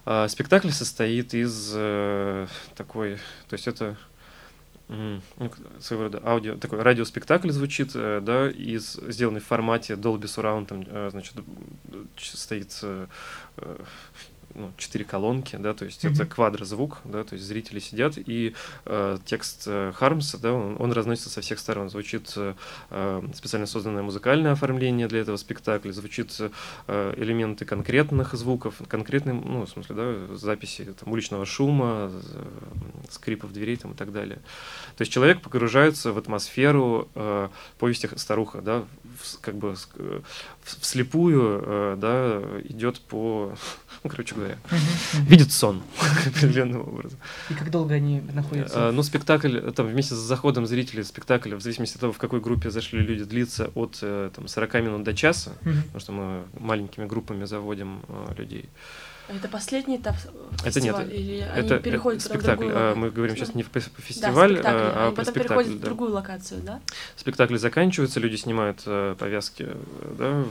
Э, 0.06 0.28
спектакль 0.30 0.70
состоит 0.70 1.34
из 1.34 1.72
такой, 2.76 3.18
то 3.50 3.54
есть 3.54 3.68
это 3.68 3.98
ну, 4.88 5.52
своего 5.80 6.04
рода 6.04 6.22
аудио, 6.24 6.56
такой 6.56 6.82
радиоспектакль 6.82 7.50
звучит, 7.50 7.92
э, 7.94 8.22
да, 8.22 8.50
из, 8.50 8.94
сделанный 8.94 9.42
в 9.42 9.46
формате 9.46 9.96
Dolby 9.96 10.24
Surround, 10.24 10.66
там, 10.68 10.84
э, 10.88 11.10
значит, 11.12 11.34
стоит 12.18 12.78
э, 12.84 13.08
ну, 14.58 14.72
четыре 14.78 15.06
колонки, 15.06 15.56
да, 15.56 15.74
то 15.74 15.86
есть 15.86 16.04
mm-hmm. 16.04 16.14
это 16.14 16.26
квадрозвук, 16.26 17.00
да, 17.06 17.24
то 17.24 17.34
есть 17.34 17.46
зрители 17.46 17.80
сидят, 17.80 18.18
и 18.18 18.56
э, 18.86 19.18
текст 19.26 19.64
э, 19.68 19.92
Хармса, 19.96 20.38
да, 20.40 20.54
он, 20.54 20.76
он 20.80 20.92
разносится 20.92 21.30
со 21.30 21.42
всех 21.42 21.60
сторон. 21.60 21.90
Звучит 21.90 22.34
э, 22.36 23.22
специально 23.34 23.68
созданное 23.68 24.04
музыкальное 24.04 24.52
оформление 24.52 25.08
для 25.08 25.20
этого 25.20 25.38
спектакля, 25.38 25.92
звучит 25.92 26.36
э, 26.88 27.14
элементы 27.18 27.66
конкретных 27.66 28.34
звуков, 28.34 28.82
конкретные, 28.88 29.36
ну, 29.36 29.66
в 29.66 29.70
смысле, 29.70 29.96
да, 29.96 30.36
записи 30.36 30.94
там, 31.00 31.12
уличного 31.12 31.46
шума, 31.46 32.12
скрипов 33.10 33.54
дверей 33.54 33.78
там, 33.78 33.92
и 33.92 33.96
так 33.96 34.12
далее. 34.12 34.38
То 34.98 35.02
есть 35.02 35.12
человек 35.12 35.42
погружается 35.42 36.12
в 36.12 36.18
атмосферу 36.18 37.08
э, 37.16 37.50
повести 37.78 38.10
старуха, 38.16 38.62
да, 38.62 38.86
как 39.42 39.56
бы 39.56 39.76
э, 39.96 40.22
вслепую, 40.64 41.64
э, 41.66 41.98
да, 41.98 42.42
идет 42.70 43.00
по 43.02 43.54
ну, 44.04 44.10
короче 44.10 44.36
говоря, 44.36 44.58
видит 45.14 45.52
сон 45.52 45.82
определенным 46.26 46.82
образом. 46.82 47.20
И 47.50 47.54
как 47.54 47.70
долго 47.72 47.96
они 47.96 48.22
находятся? 48.22 48.90
А, 48.90 48.92
ну, 48.92 49.04
спектакль, 49.04 49.60
там, 49.72 49.88
вместе 49.88 50.16
с 50.16 50.18
заходом 50.18 50.66
зрителей 50.66 51.04
спектакля, 51.04 51.56
в 51.56 51.62
зависимости 51.62 51.96
от 51.96 52.02
того, 52.02 52.14
в 52.14 52.18
какой 52.18 52.40
группе 52.40 52.70
зашли 52.70 53.00
люди, 53.00 53.24
длится 53.24 53.72
от 53.76 54.00
э, 54.02 54.30
там, 54.36 54.48
40 54.48 54.74
минут 54.76 55.04
до 55.04 55.14
часа, 55.14 55.54
потому 55.62 56.00
что 56.00 56.12
мы 56.12 56.44
маленькими 56.60 57.06
группами 57.06 57.46
заводим 57.46 58.02
э, 58.08 58.36
людей. 58.38 58.70
Это 59.28 59.50
последний 59.50 59.98
этап 59.98 60.16
это 60.64 60.82
нет, 60.82 60.96
или 61.12 61.40
это, 61.40 61.76
они 61.76 61.84
переходят 61.84 62.26
это 62.26 62.34
спектакль. 62.34 62.70
А, 62.72 62.96
мы 62.96 63.12
говорим 63.12 63.36
сейчас 63.36 63.54
не 63.54 63.64
фестиваль, 63.64 64.62
да, 64.62 64.64
а, 64.66 64.74
а 64.74 65.08
они 65.08 65.16
потом 65.16 65.34
спектакль. 65.34 65.48
переходят 65.48 65.72
да. 65.74 65.78
в 65.78 65.82
другую 65.82 66.12
локацию, 66.14 66.62
да? 66.62 66.82
Спектакль 67.16 67.58
заканчивается, 67.58 68.20
люди 68.20 68.38
снимают 68.38 68.82
э, 68.86 69.16
повязки, 69.20 69.68
да, 70.18 70.46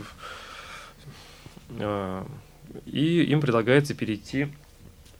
э, 1.70 2.24
и 2.84 3.22
им 3.22 3.40
предлагается 3.40 3.94
перейти, 3.94 4.48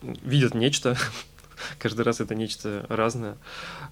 видят 0.03 0.55
нечто, 0.55 0.97
каждый 1.79 2.03
раз 2.03 2.21
это 2.21 2.35
нечто 2.35 2.85
разное, 2.89 3.37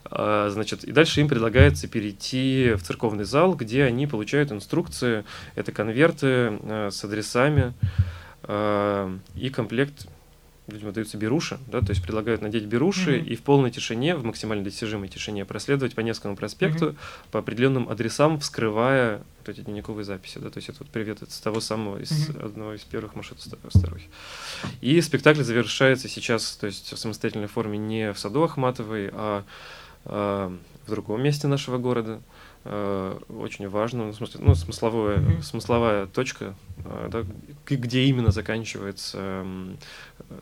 а, 0.05 0.51
значит, 0.51 0.85
и 0.85 0.93
дальше 0.93 1.21
им 1.21 1.29
предлагается 1.29 1.89
перейти 1.89 2.75
в 2.75 2.83
церковный 2.83 3.25
зал, 3.25 3.55
где 3.55 3.85
они 3.85 4.07
получают 4.07 4.53
инструкции, 4.53 5.25
это 5.55 5.73
конверты 5.73 6.59
э, 6.61 6.91
с 6.93 7.03
адресами 7.05 7.73
э, 7.73 7.95
и 8.47 9.51
комплект 9.51 10.07
видимо, 10.67 10.93
даются 10.93 11.19
беруши, 11.19 11.59
да, 11.67 11.81
то 11.81 11.91
есть 11.91 12.03
предлагают 12.03 12.41
надеть 12.41 12.65
беруши 12.65 13.19
mm-hmm. 13.19 13.27
и 13.27 13.37
в 13.37 13.43
полной 13.43 13.71
тишине, 13.71 14.17
в 14.17 14.25
максимально 14.25 14.65
достижимой 14.65 15.09
тишине 15.09 15.45
проследовать 15.45 15.95
по 15.95 16.01
Невскому 16.01 16.37
проспекту 16.37 16.87
mm-hmm. 16.87 16.97
по 17.33 17.39
определенным 17.41 17.89
адресам, 17.89 18.41
вскрывая 18.41 19.23
вот 19.41 19.49
эти 19.51 19.61
дневниковые 19.61 20.05
записи, 20.05 20.39
да, 20.39 20.51
то 20.51 20.59
есть 20.59 20.71
это 20.71 20.79
вот 20.81 20.89
привет 20.89 21.23
из 21.23 21.39
того 21.41 21.61
самого, 21.61 21.99
из 21.99 22.11
mm-hmm. 22.11 22.45
одного 22.45 22.75
из 22.75 22.81
первых 22.81 23.15
маршрутов 23.15 23.47
старухи. 23.75 24.09
И 24.81 25.01
спектакль 25.03 25.43
завершается 25.43 26.09
сейчас, 26.09 26.57
то 26.57 26.67
есть 26.67 26.93
в 26.93 26.99
самостоятельной 26.99 27.49
форме 27.49 27.77
не 27.77 28.13
в 28.13 28.19
саду 28.19 28.43
Ахматовой, 28.43 29.11
а, 29.13 29.45
а 30.07 30.57
в 30.87 30.91
другом 30.91 31.23
месте 31.23 31.47
нашего 31.47 31.77
города, 31.77 32.21
очень 32.65 33.69
важно, 33.69 34.07
ну, 34.07 34.13
в 34.13 34.17
смысле, 34.17 34.41
ну, 34.43 34.55
смысловая, 34.55 35.19
mm-hmm. 35.19 35.43
смысловая 35.43 36.07
точка, 36.07 36.55
э, 36.85 37.09
да, 37.11 37.25
где 37.67 38.05
именно 38.05 38.31
заканчивается 38.31 39.19
э, 39.21 39.75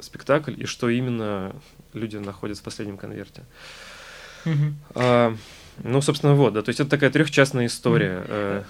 спектакль 0.01 0.55
и 0.57 0.67
что 0.67 0.89
именно 0.89 1.55
люди 1.93 2.17
находят 2.17 2.59
в 2.59 2.63
последнем 2.63 2.97
конверте. 2.97 3.43
Mm-hmm. 4.45 4.73
А, 4.95 5.37
ну, 5.79 6.03
собственно, 6.03 6.35
вот, 6.35 6.53
да, 6.53 6.63
то 6.63 6.69
есть 6.69 6.81
это 6.81 6.91
такая 6.91 7.11
трехчастная 7.11 7.67
история. 7.67 8.23
Э. 8.29 8.63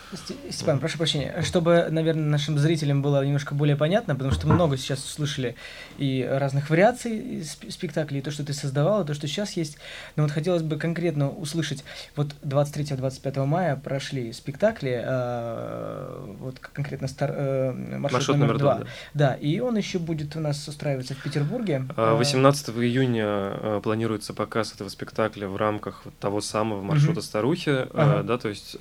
Степан, 0.51 0.79
прошу 0.79 0.99
прощения, 0.99 1.43
чтобы, 1.43 1.89
наверное, 1.91 2.25
нашим 2.25 2.59
зрителям 2.59 3.03
было 3.03 3.25
немножко 3.25 3.55
более 3.55 3.77
понятно, 3.77 4.15
потому 4.15 4.33
что 4.33 4.47
много 4.47 4.77
сейчас 4.77 5.05
услышали 5.05 5.57
и 5.99 6.27
разных 6.31 6.71
вариаций 6.71 7.45
спектаклей, 7.69 8.21
и 8.21 8.23
то, 8.23 8.31
что 8.31 8.45
ты 8.45 8.53
создавал, 8.53 9.03
и 9.03 9.07
то, 9.07 9.15
что 9.15 9.27
сейчас 9.27 9.53
есть, 9.53 9.79
но 10.15 10.23
вот 10.23 10.33
хотелось 10.33 10.63
бы 10.63 10.77
конкретно 10.77 11.29
услышать, 11.29 11.85
вот 12.15 12.35
23-25 12.43 13.45
мая 13.47 13.77
прошли 13.77 14.33
спектакли, 14.33 15.03
э, 15.05 16.35
вот 16.39 16.61
конкретно 16.61 17.09
стар, 17.09 17.33
э, 17.35 17.73
маршрут, 17.73 18.13
маршрут 18.13 18.37
номер, 18.39 18.59
2, 18.59 18.75
да. 18.75 18.87
да, 19.15 19.35
и 19.35 19.59
он 19.59 19.77
еще 19.77 19.99
будет 19.99 20.37
у 20.37 20.41
нас 20.41 20.67
устраиваться 20.69 21.15
в 21.15 21.23
Петербурге. 21.23 21.85
18 21.97 22.69
а, 22.69 22.73
июня 22.73 23.81
планируется 23.81 24.35
показ 24.35 24.73
этого 24.73 24.89
спектакля 24.89 25.49
в 25.49 25.57
рамках 25.57 26.05
того 26.21 26.41
самого 26.41 26.92
маршрута 26.93 27.21
mm-hmm. 27.21 27.25
старухи, 27.25 27.71
ага. 27.93 28.21
э, 28.21 28.23
да, 28.23 28.39
то 28.39 28.49
есть 28.49 28.77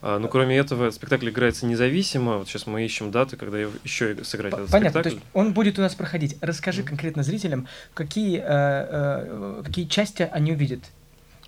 а, 0.00 0.18
ну, 0.18 0.28
кроме 0.28 0.56
этого, 0.56 0.90
спектакль 0.90 1.28
играется 1.28 1.66
независимо. 1.66 2.38
Вот 2.38 2.48
сейчас 2.48 2.66
мы 2.66 2.84
ищем 2.84 3.10
даты, 3.10 3.36
когда 3.36 3.58
еще 3.58 4.22
сыграть 4.22 4.52
этот 4.52 4.70
Понятно, 4.70 5.00
спектакль. 5.00 5.02
то 5.02 5.14
есть 5.16 5.22
он 5.32 5.52
будет 5.52 5.78
у 5.78 5.82
нас 5.82 5.94
проходить. 5.94 6.36
Расскажи 6.40 6.82
mm-hmm. 6.82 6.86
конкретно 6.86 7.22
зрителям, 7.22 7.66
какие, 7.94 8.38
э, 8.38 8.42
э, 8.46 9.62
какие 9.64 9.86
части 9.86 10.28
они 10.30 10.52
увидят. 10.52 10.80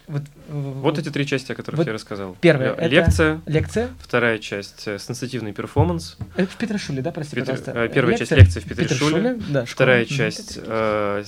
Вот, 0.08 0.22
вот 0.48 0.98
эти 0.98 1.08
три 1.08 1.24
части, 1.24 1.52
о 1.52 1.54
которых 1.54 1.78
вот 1.78 1.86
я 1.86 1.92
рассказал. 1.92 2.36
Первая 2.40 2.72
это 2.72 2.86
лекция, 2.86 3.40
лекция. 3.46 3.90
Вторая 4.00 4.38
часть 4.38 4.88
э, 4.88 4.98
сенситивный 4.98 5.52
перформанс. 5.52 6.16
Это 6.34 6.50
в 6.50 6.56
Петришуле, 6.56 7.00
да, 7.00 7.12
прости, 7.12 7.36
Петр... 7.36 7.52
пожалуйста. 7.52 7.88
Первая 7.94 8.16
лекция, 8.16 8.36
часть 8.36 8.56
лекции 8.56 8.74
в 8.74 8.76
Петришуле. 8.76 9.38
Да, 9.50 9.64
Вторая 9.64 10.04
часть 10.06 10.58
э, 10.60 11.24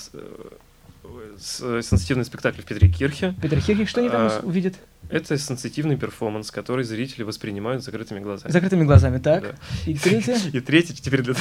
сенситивный 1.42 2.24
спектакль 2.24 2.62
в 2.62 2.64
Петрикирхе. 2.64 3.34
Петрикирхе, 3.40 3.86
что 3.86 4.00
они 4.00 4.10
там 4.10 4.28
а, 4.30 4.40
увидят? 4.42 4.74
Это 5.08 5.36
сенситивный 5.36 5.96
перформанс, 5.96 6.50
который 6.50 6.84
зрители 6.84 7.22
воспринимают 7.22 7.84
закрытыми 7.84 8.20
глазами. 8.20 8.50
Закрытыми 8.50 8.84
глазами, 8.84 9.18
так. 9.18 9.42
Да. 9.42 9.54
И 9.86 9.94
третье? 9.94 10.38
И 10.52 10.60
третье, 10.60 10.94
теперь 10.94 11.22
для 11.22 11.34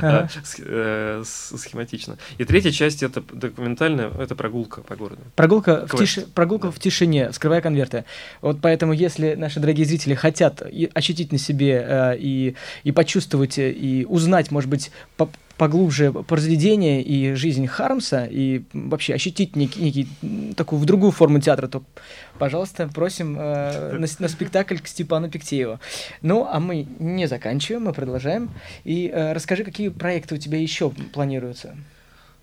а, 0.00 0.28
э, 0.58 1.22
схематично. 1.24 2.16
И 2.38 2.44
третья 2.44 2.70
часть 2.70 3.02
это 3.02 3.20
документальная, 3.20 4.10
это 4.10 4.34
прогулка 4.34 4.80
по 4.80 4.96
городу. 4.96 5.20
Прогулка, 5.36 5.86
в, 5.86 5.96
тиши, 5.96 6.22
прогулка 6.22 6.70
в 6.70 6.78
тишине, 6.78 7.32
скрывая 7.32 7.60
конверты. 7.60 8.04
Вот 8.40 8.60
поэтому, 8.62 8.92
если 8.92 9.34
наши 9.34 9.60
дорогие 9.60 9.86
зрители 9.86 10.14
хотят 10.14 10.62
ощутить 10.94 11.32
на 11.32 11.38
себе 11.38 11.84
э, 11.86 12.16
и, 12.18 12.56
и 12.84 12.92
почувствовать, 12.92 13.58
и 13.58 14.06
узнать, 14.08 14.50
может 14.50 14.70
быть, 14.70 14.90
поглубже 15.62 16.12
произведение 16.12 17.02
и 17.02 17.34
жизнь 17.34 17.66
Хармса, 17.66 18.26
и 18.28 18.62
вообще 18.72 19.14
ощутить 19.14 19.54
некий, 19.56 19.80
некий 19.80 20.08
такую 20.56 20.80
в 20.80 20.84
другую 20.84 21.12
форму 21.12 21.40
театра, 21.40 21.68
то, 21.68 21.82
пожалуйста, 22.42 22.88
просим 22.88 23.38
э, 23.38 23.92
на, 23.98 24.06
на 24.18 24.28
спектакль 24.28 24.78
к 24.78 24.88
Степану 24.88 25.30
Пиктееву. 25.30 25.78
Ну, 26.22 26.44
а 26.50 26.58
мы 26.58 26.88
не 26.98 27.28
заканчиваем, 27.28 27.84
мы 27.84 27.92
продолжаем. 27.92 28.50
И 28.82 29.06
э, 29.06 29.32
расскажи, 29.32 29.62
какие 29.62 29.90
проекты 29.90 30.34
у 30.34 30.38
тебя 30.38 30.58
еще 30.58 30.90
планируются? 30.90 31.76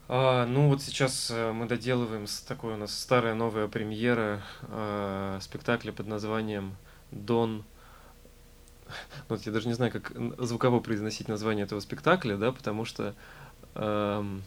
А, 0.08 0.46
ну 0.46 0.70
вот 0.70 0.82
сейчас 0.82 1.30
э, 1.30 1.52
мы 1.52 1.68
доделываем 1.68 2.28
такой 2.48 2.76
у 2.76 2.78
нас 2.78 2.98
старая 2.98 3.34
новая 3.34 3.68
премьера 3.68 4.40
э, 4.70 5.40
спектакля 5.42 5.92
под 5.92 6.08
названием 6.08 6.78
«Дон 7.12 7.66
вот 9.28 9.46
я 9.46 9.52
даже 9.52 9.68
не 9.68 9.74
знаю, 9.74 9.92
как 9.92 10.14
звуково 10.38 10.80
произносить 10.80 11.28
название 11.28 11.66
этого 11.66 11.82
спектакля, 11.82 12.38
да, 12.38 12.54
потому 12.54 12.86
что 12.86 13.16
эм, 13.76 14.44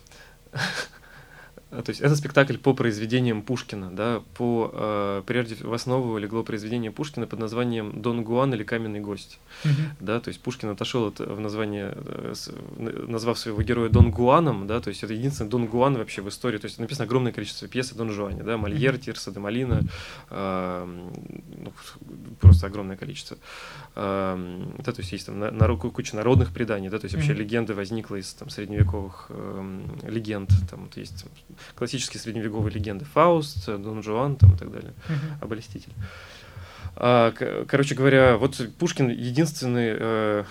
то 1.72 1.88
есть 1.88 2.02
это 2.02 2.14
спектакль 2.16 2.58
по 2.58 2.74
произведениям 2.74 3.40
Пушкина, 3.40 3.90
да, 3.90 4.22
по, 4.34 4.70
э, 4.74 5.22
прежде 5.26 5.54
в 5.54 5.72
основу 5.72 6.18
легло 6.18 6.42
произведение 6.42 6.90
Пушкина 6.90 7.26
под 7.26 7.38
названием 7.38 8.02
«Дон 8.02 8.24
Гуан» 8.24 8.52
или 8.52 8.62
«Каменный 8.62 9.00
гость», 9.00 9.38
mm-hmm. 9.64 9.70
да, 10.00 10.20
то 10.20 10.28
есть 10.28 10.40
Пушкин 10.40 10.68
отошел 10.68 11.06
от, 11.06 11.20
в 11.20 11.40
название, 11.40 11.94
э, 11.96 12.34
назвав 12.76 13.38
своего 13.38 13.62
героя 13.62 13.88
Дон 13.88 14.10
Гуаном, 14.10 14.66
да, 14.66 14.80
то 14.80 14.88
есть 14.88 15.02
это 15.02 15.14
единственный 15.14 15.48
Дон 15.48 15.66
Гуан 15.66 15.96
вообще 15.96 16.20
в 16.20 16.28
истории, 16.28 16.58
то 16.58 16.66
есть 16.66 16.78
написано 16.78 17.06
огромное 17.06 17.32
количество 17.32 17.66
пьес 17.68 17.90
о 17.92 17.94
Дон 17.94 18.10
Жуане, 18.10 18.42
да, 18.42 18.58
Мольер, 18.58 18.98
Тирса 18.98 19.30
де 19.30 19.40
Малина, 19.40 19.80
э, 20.28 20.86
ну, 20.86 21.72
просто 22.38 22.66
огромное 22.66 22.98
количество, 22.98 23.38
э, 23.94 24.64
да, 24.76 24.92
то 24.92 25.00
есть 25.00 25.12
есть 25.12 25.24
там 25.24 25.38
на, 25.38 25.50
на, 25.50 25.74
куча 25.76 26.16
народных 26.16 26.52
преданий, 26.52 26.90
да, 26.90 26.98
то 26.98 27.06
есть 27.06 27.14
вообще 27.14 27.32
mm-hmm. 27.32 27.36
легенда 27.36 27.74
возникла 27.74 28.16
из 28.16 28.34
там 28.34 28.50
средневековых 28.50 29.26
э, 29.30 29.80
легенд, 30.06 30.50
там 30.70 30.82
вот 30.82 30.98
есть 30.98 31.24
классические 31.74 32.20
средневековые 32.20 32.72
легенды. 32.72 33.04
Фауст, 33.04 33.66
Дон 33.66 34.02
Жуан 34.02 34.36
там, 34.36 34.54
и 34.54 34.56
так 34.56 34.70
далее. 34.70 34.92
Uh-huh. 35.08 35.44
Обольститель. 35.44 35.92
А, 36.94 37.32
короче 37.66 37.94
говоря, 37.94 38.36
вот 38.36 38.60
Пушкин 38.78 39.08
единственный, 39.08 39.96
э, 39.98 40.44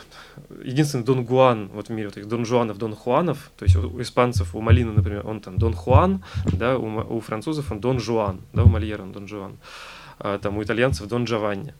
единственный 0.63 1.03
Дон 1.03 1.23
Гуан 1.23 1.69
вот 1.73 1.89
в 1.89 1.91
мире, 1.91 2.07
вот 2.07 2.17
этих 2.17 2.27
Дон 2.27 2.45
Жуанов, 2.45 2.77
Дон 2.77 2.95
Хуанов, 2.95 3.51
то 3.57 3.63
есть 3.63 3.75
у 3.75 4.01
испанцев, 4.01 4.55
у 4.55 4.61
Малины, 4.61 4.91
например, 4.91 5.25
он 5.27 5.39
там 5.39 5.57
Дон 5.57 5.73
Хуан, 5.73 6.23
да, 6.45 6.77
у, 6.77 7.17
у 7.17 7.19
французов 7.19 7.71
он 7.71 7.79
Дон 7.79 7.99
Жуан, 7.99 8.41
да, 8.53 8.63
у 8.63 8.67
Мольера 8.67 9.03
он 9.03 9.11
Дон 9.11 9.27
Жуан. 9.27 9.51
А, 9.51 9.57
там 10.41 10.57
у 10.57 10.63
итальянцев 10.63 11.07
Дон 11.07 11.25
Джованни. 11.25 11.73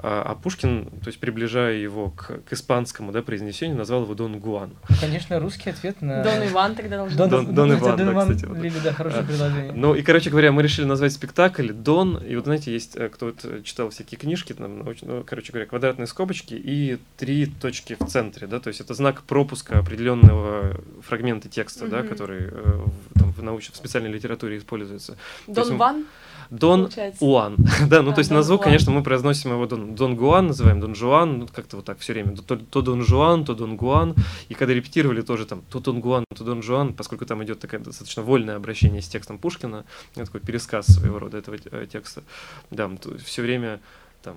А, 0.00 0.22
а 0.22 0.34
Пушкин, 0.34 0.86
то 1.02 1.08
есть 1.08 1.18
приближая 1.18 1.74
его 1.74 2.10
к, 2.10 2.40
к 2.44 2.52
испанскому 2.52 3.12
да, 3.12 3.22
произнесению, 3.22 3.76
назвал 3.76 4.02
его 4.02 4.14
Дон 4.14 4.38
Гуан. 4.38 4.70
Ну, 4.88 4.96
конечно, 5.00 5.38
русский 5.40 5.70
ответ 5.70 6.00
на... 6.00 6.22
Дон 6.22 6.46
Иван 6.46 6.74
тогда 6.74 6.98
должен 6.98 7.16
Дон, 7.16 7.30
Дон, 7.30 7.54
Дон, 7.54 7.72
Иван, 7.74 7.96
Дон 7.96 8.12
Иван, 8.12 8.36
кстати. 8.36 8.60
Лили, 8.60 8.78
да, 8.82 8.92
хорошее 8.92 9.22
а, 9.22 9.26
предложение. 9.26 9.72
Ну 9.72 9.94
и, 9.94 10.02
короче 10.02 10.30
говоря, 10.30 10.52
мы 10.52 10.62
решили 10.62 10.84
назвать 10.86 11.12
спектакль 11.12 11.72
Дон, 11.72 12.16
и 12.18 12.36
вот 12.36 12.44
знаете, 12.44 12.72
есть, 12.72 12.96
э, 12.96 13.08
кто 13.08 13.26
вот 13.26 13.64
читал 13.64 13.90
всякие 13.90 14.18
книжки, 14.18 14.52
там, 14.52 14.78
ну, 15.02 15.24
короче 15.24 15.52
говоря, 15.52 15.66
квадратные 15.66 16.06
скобочки 16.06 16.54
и 16.54 16.98
три 17.16 17.46
точки 17.46 17.96
в 17.98 18.06
центре, 18.06 18.46
да, 18.46 18.60
то 18.60 18.68
есть 18.68 18.80
это 18.80 18.94
знак 18.94 19.22
пропуска 19.22 19.78
определенного 19.78 20.80
фрагмента 21.06 21.48
текста, 21.48 21.84
mm-hmm. 21.84 21.88
да, 21.88 22.02
который 22.02 22.42
э, 22.42 22.84
в, 23.14 23.18
там, 23.18 23.32
в 23.32 23.42
научной, 23.42 23.72
в 23.72 23.76
специальной 23.76 24.10
литературе 24.10 24.58
используется. 24.58 25.16
Дон 25.46 25.76
Ван? 25.76 26.06
Дон 26.50 26.82
получается. 26.82 27.24
Уан. 27.24 27.56
да, 27.88 28.02
ну 28.02 28.10
а, 28.10 28.14
то 28.14 28.20
есть 28.20 28.30
на 28.30 28.42
звук, 28.42 28.62
конечно, 28.62 28.90
мы 28.90 29.02
произносим 29.02 29.52
его 29.52 29.66
Дон, 29.66 29.94
Дон 29.94 30.16
Гуан, 30.16 30.48
называем 30.48 30.80
Дон 30.80 30.94
Жуан, 30.94 31.40
ну 31.40 31.46
как-то 31.46 31.76
вот 31.76 31.84
так 31.84 31.98
все 31.98 32.12
время. 32.14 32.36
То, 32.36 32.56
то 32.56 32.82
Дон 32.82 33.02
Жуан, 33.02 33.44
то 33.44 33.54
Дон 33.54 33.76
Гуан. 33.76 34.14
И 34.48 34.54
когда 34.54 34.72
репетировали 34.72 35.22
тоже 35.22 35.46
там 35.46 35.62
то 35.68 35.80
Дон 35.80 36.00
Гуан, 36.00 36.24
то 36.34 36.44
Дон 36.44 36.62
Жуан, 36.62 36.94
поскольку 36.94 37.26
там 37.26 37.42
идет 37.44 37.60
такое 37.60 37.80
достаточно 37.80 38.22
вольное 38.22 38.56
обращение 38.56 39.02
с 39.02 39.08
текстом 39.08 39.38
Пушкина, 39.38 39.84
такой 40.14 40.40
пересказ 40.40 40.86
своего 40.86 41.18
рода 41.18 41.38
этого 41.38 41.56
э, 41.70 41.86
текста. 41.90 42.22
Да, 42.70 42.90
все 43.24 43.42
время 43.42 43.80
там 44.22 44.36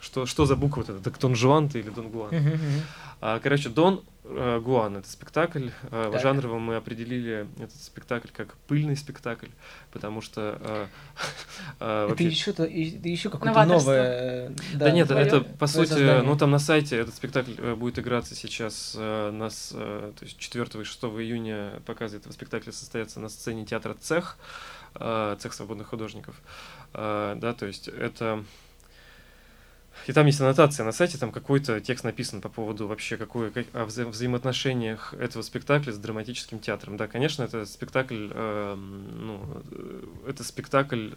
что, 0.00 0.26
что 0.26 0.46
за 0.46 0.56
буква 0.56 0.82
это? 0.82 1.00
Так 1.00 1.18
Дон 1.18 1.34
Жуан 1.34 1.68
ты 1.68 1.80
или 1.80 1.90
Дон 1.90 2.08
Гуан? 2.08 2.30
А, 3.20 3.40
короче, 3.40 3.68
Дон 3.68 4.02
Гуан 4.28 4.96
это 4.96 5.08
спектакль. 5.08 5.68
Э, 5.90 6.10
так. 6.12 6.20
Жанрово 6.20 6.58
мы 6.58 6.76
определили 6.76 7.46
этот 7.56 7.80
спектакль 7.80 8.28
как 8.32 8.54
пыльный 8.66 8.96
спектакль, 8.96 9.48
потому 9.92 10.20
что 10.20 10.58
э, 10.60 10.86
э, 11.80 12.04
это 12.04 12.08
вообще... 12.08 12.26
еще, 12.26 12.50
это 12.50 12.64
еще 12.64 13.30
какое-то 13.30 13.64
новое. 13.64 14.48
Да, 14.74 14.86
да 14.86 14.90
нет, 14.90 15.08
твое, 15.08 15.26
это 15.26 15.40
по 15.40 15.66
сути, 15.66 15.90
создание. 15.90 16.22
ну 16.22 16.36
там 16.36 16.50
на 16.50 16.58
сайте 16.58 16.96
этот 16.96 17.14
спектакль 17.14 17.54
э, 17.56 17.74
будет 17.74 17.98
играться 17.98 18.34
сейчас. 18.34 18.94
Э, 18.98 19.30
нас, 19.30 19.72
э, 19.74 20.12
то 20.18 20.24
есть 20.24 20.38
4 20.38 20.64
и 20.64 20.84
6 20.84 21.04
июня 21.04 21.80
показы 21.86 22.16
этого 22.16 22.32
спектакля 22.32 22.72
состоятся 22.72 23.20
на 23.20 23.28
сцене 23.28 23.64
театра 23.64 23.94
Цех, 23.94 24.38
э, 24.94 25.36
Цех 25.38 25.52
свободных 25.52 25.88
художников. 25.88 26.34
Э, 26.94 27.36
да, 27.36 27.54
то 27.54 27.66
есть 27.66 27.88
это 27.88 28.44
и 30.06 30.12
там 30.12 30.26
есть 30.26 30.40
аннотация 30.40 30.84
на 30.84 30.92
сайте, 30.92 31.18
там 31.18 31.32
какой-то 31.32 31.80
текст 31.80 32.04
написан 32.04 32.40
по 32.40 32.48
поводу 32.48 32.86
вообще 32.86 33.16
какой, 33.16 33.50
как, 33.50 33.66
о 33.72 33.84
вза 33.84 34.06
взаимоотношениях 34.06 35.14
этого 35.14 35.42
спектакля 35.42 35.92
с 35.92 35.98
драматическим 35.98 36.58
театром. 36.58 36.96
Да, 36.96 37.08
конечно, 37.08 37.42
это 37.42 37.66
спектакль, 37.66 38.30
э, 38.32 38.74
ну, 38.74 39.62
э, 39.70 40.04
это 40.28 40.44
спектакль 40.44 41.10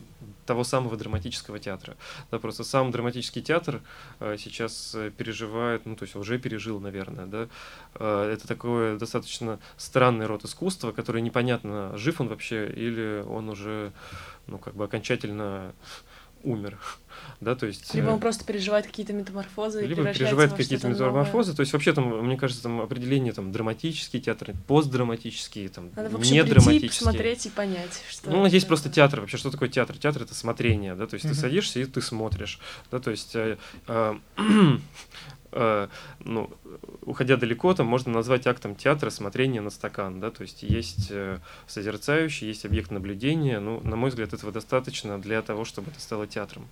того 0.46 0.64
самого 0.64 0.98
драматического 0.98 1.60
театра. 1.60 1.96
Да, 2.32 2.40
просто 2.40 2.64
сам 2.64 2.92
драматический 2.92 3.42
театр 3.42 3.82
э, 4.20 4.38
сейчас 4.40 4.96
э, 4.96 5.12
переживает, 5.16 5.86
ну, 5.86 5.96
то 5.96 6.04
есть 6.04 6.16
уже 6.16 6.40
пережил, 6.40 6.80
наверное, 6.80 7.28
да. 7.28 7.48
Э, 7.96 8.32
это 8.34 8.48
такое 8.48 8.98
достаточно 8.98 9.60
странный 9.78 10.26
род 10.26 10.46
искусства, 10.46 10.92
который 10.92 11.22
непонятно, 11.22 11.96
жив 11.98 12.22
он 12.22 12.30
вообще 12.30 12.68
или 12.68 13.24
он 13.28 13.50
уже, 13.50 13.92
ну, 14.48 14.58
как 14.58 14.76
бы 14.76 14.86
окончательно 14.86 15.74
умер. 16.44 16.80
Да, 17.42 17.56
то 17.56 17.66
есть, 17.66 17.94
либо 17.94 18.10
он 18.10 18.18
э, 18.18 18.20
просто 18.20 18.46
переживает 18.46 18.86
какие-то 18.86 19.14
метаморфозы. 19.14 19.86
Либо 19.86 20.06
переживает 20.14 20.54
какие-то 20.54 20.88
метаморфозы. 20.88 21.50
Новое. 21.50 21.56
То 21.56 21.62
есть 21.62 21.74
вообще 21.74 21.94
там, 21.94 22.26
мне 22.26 22.38
кажется, 22.38 22.64
там 22.64 22.82
определение 22.82 23.34
там 23.34 23.52
драматический 23.52 24.20
театр, 24.20 24.54
постдраматический, 24.68 25.68
там 25.70 25.92
Надо 25.96 26.10
вообще 26.10 26.34
не 26.34 26.44
драматический. 26.44 27.06
посмотреть 27.06 27.46
и 27.46 27.50
понять, 27.50 28.04
что. 28.10 28.30
Ну, 28.30 28.46
есть 28.46 28.68
просто 28.68 28.90
театр. 28.90 29.22
Вообще, 29.22 29.38
что 29.38 29.52
такое 29.52 29.70
театр? 29.70 29.98
Театр 29.98 30.24
это 30.24 30.34
смотрение, 30.34 30.96
да, 30.96 31.08
то 31.08 31.16
есть 31.16 31.26
uh-huh. 31.26 31.30
ты 31.30 31.36
садишься 31.36 31.80
и 31.80 31.86
ты 31.86 32.02
смотришь. 32.02 32.60
Да, 32.92 33.00
то 33.00 33.12
есть 33.12 33.36
э, 33.36 33.58
э, 33.88 34.16
э, 35.52 35.88
ну, 36.20 36.50
уходя 37.02 37.38
далеко, 37.38 37.74
там 37.74 37.88
можно 37.88 38.12
назвать 38.12 38.48
актом 38.48 38.76
театра 38.76 39.10
смотрение 39.10 39.62
на 39.62 39.70
стакан, 39.70 40.20
да, 40.20 40.32
то 40.32 40.44
есть 40.44 40.64
есть 40.64 41.08
э, 41.10 41.40
созерцающий, 41.68 42.48
есть 42.48 42.66
объект 42.66 42.92
наблюдения, 42.92 43.60
ну, 43.60 43.82
на 43.82 43.96
мой 43.96 44.10
взгляд, 44.10 44.34
этого 44.34 44.52
достаточно 44.52 45.20
для 45.20 45.42
того, 45.42 45.66
чтобы 45.66 45.92
это 45.92 46.00
стало 46.00 46.28
театром. 46.28 46.68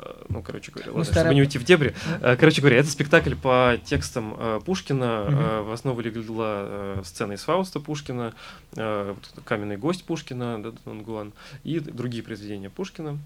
Э, 0.00 0.24
ну, 0.28 0.42
короче 0.42 0.72
говоря, 0.72 0.90
ладно, 0.90 1.04
старая... 1.04 1.24
чтобы 1.24 1.34
не 1.34 1.40
уйти 1.42 1.58
в 1.58 1.64
дебри. 1.64 1.94
Э, 2.20 2.36
короче 2.36 2.60
говоря, 2.60 2.78
это 2.78 2.88
спектакль 2.88 3.34
по 3.34 3.78
текстам 3.84 4.34
э, 4.38 4.60
Пушкина. 4.64 5.22
Угу. 5.22 5.68
В 5.68 5.72
основу 5.72 6.00
легла 6.00 7.02
сцена 7.04 7.32
из 7.32 7.42
Фауста 7.42 7.80
Пушкина, 7.80 8.34
каменный 8.74 9.76
гость 9.76 10.04
Пушкина, 10.04 10.62
да, 10.62 10.72
Дон 10.84 11.02
Гуан, 11.02 11.32
и 11.64 11.80
другие 11.80 12.22
произведения 12.22 12.70
Пушкина. 12.70 13.18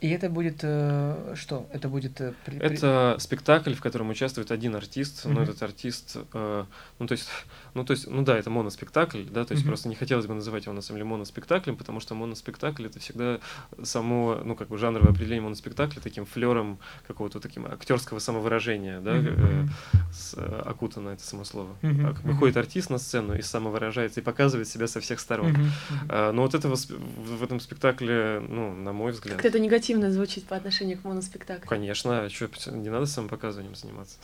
И 0.00 0.08
это 0.08 0.30
будет 0.30 0.60
э, 0.62 1.34
что? 1.36 1.68
Это 1.72 1.88
будет... 1.88 2.20
Э, 2.22 2.32
при, 2.46 2.56
это 2.58 3.16
спектакль, 3.18 3.74
в 3.74 3.82
котором 3.82 4.08
участвует 4.08 4.50
один 4.50 4.74
артист, 4.74 5.26
mm-hmm. 5.26 5.32
но 5.32 5.42
этот 5.42 5.62
артист, 5.62 6.16
э, 6.32 6.64
ну 6.98 7.06
то 7.06 7.12
есть, 7.12 7.28
ну 7.74 7.84
то 7.84 7.92
есть, 7.92 8.08
ну 8.08 8.22
да, 8.22 8.38
это 8.38 8.48
моноспектакль, 8.48 9.24
да, 9.24 9.44
то 9.44 9.52
есть 9.52 9.62
mm-hmm. 9.62 9.68
просто 9.68 9.88
не 9.90 9.94
хотелось 9.94 10.24
бы 10.24 10.32
называть 10.32 10.64
его 10.64 10.74
на 10.74 10.80
самом 10.80 11.00
деле 11.00 11.10
моноспектаклем, 11.10 11.76
потому 11.76 12.00
что 12.00 12.14
моноспектакль 12.14 12.86
это 12.86 12.98
всегда 12.98 13.40
само, 13.82 14.40
ну 14.42 14.56
как 14.56 14.68
бы 14.68 14.78
жанровое 14.78 15.10
определение 15.10 15.42
моноспектакля 15.42 16.00
таким 16.00 16.24
флером 16.24 16.78
какого-то 17.06 17.38
таким 17.38 17.66
актерского 17.66 18.20
самовыражения, 18.20 19.00
да, 19.00 19.16
mm-hmm. 19.16 19.68
э, 19.92 20.12
с, 20.14 20.34
окутано 20.64 21.10
это 21.10 21.22
само 21.22 21.44
слово. 21.44 21.76
Mm-hmm. 21.82 22.02
Как 22.02 22.24
выходит 22.24 22.56
артист 22.56 22.88
на 22.88 22.96
сцену 22.96 23.36
и 23.36 23.42
самовыражается 23.42 24.20
и 24.20 24.22
показывает 24.22 24.66
себя 24.66 24.86
со 24.86 25.00
всех 25.00 25.20
сторон. 25.20 25.52
Mm-hmm. 25.52 25.68
Э, 26.08 26.32
но 26.32 26.40
вот 26.40 26.54
этого 26.54 26.76
в 26.76 27.44
этом 27.44 27.60
спектакле, 27.60 28.42
ну 28.48 28.72
на 28.72 28.94
мой 28.94 29.12
взгляд. 29.12 29.36
Как 29.36 29.44
это 29.44 29.60
негативно 29.60 29.89
негативно 29.90 30.10
звучит 30.12 30.44
по 30.44 30.56
отношению 30.56 30.98
к 30.98 31.04
моноспектаклю. 31.04 31.68
Конечно, 31.68 32.24
а 32.24 32.30
что, 32.30 32.48
не 32.70 32.88
надо 32.88 33.06
самопоказыванием 33.06 33.74
заниматься. 33.74 34.18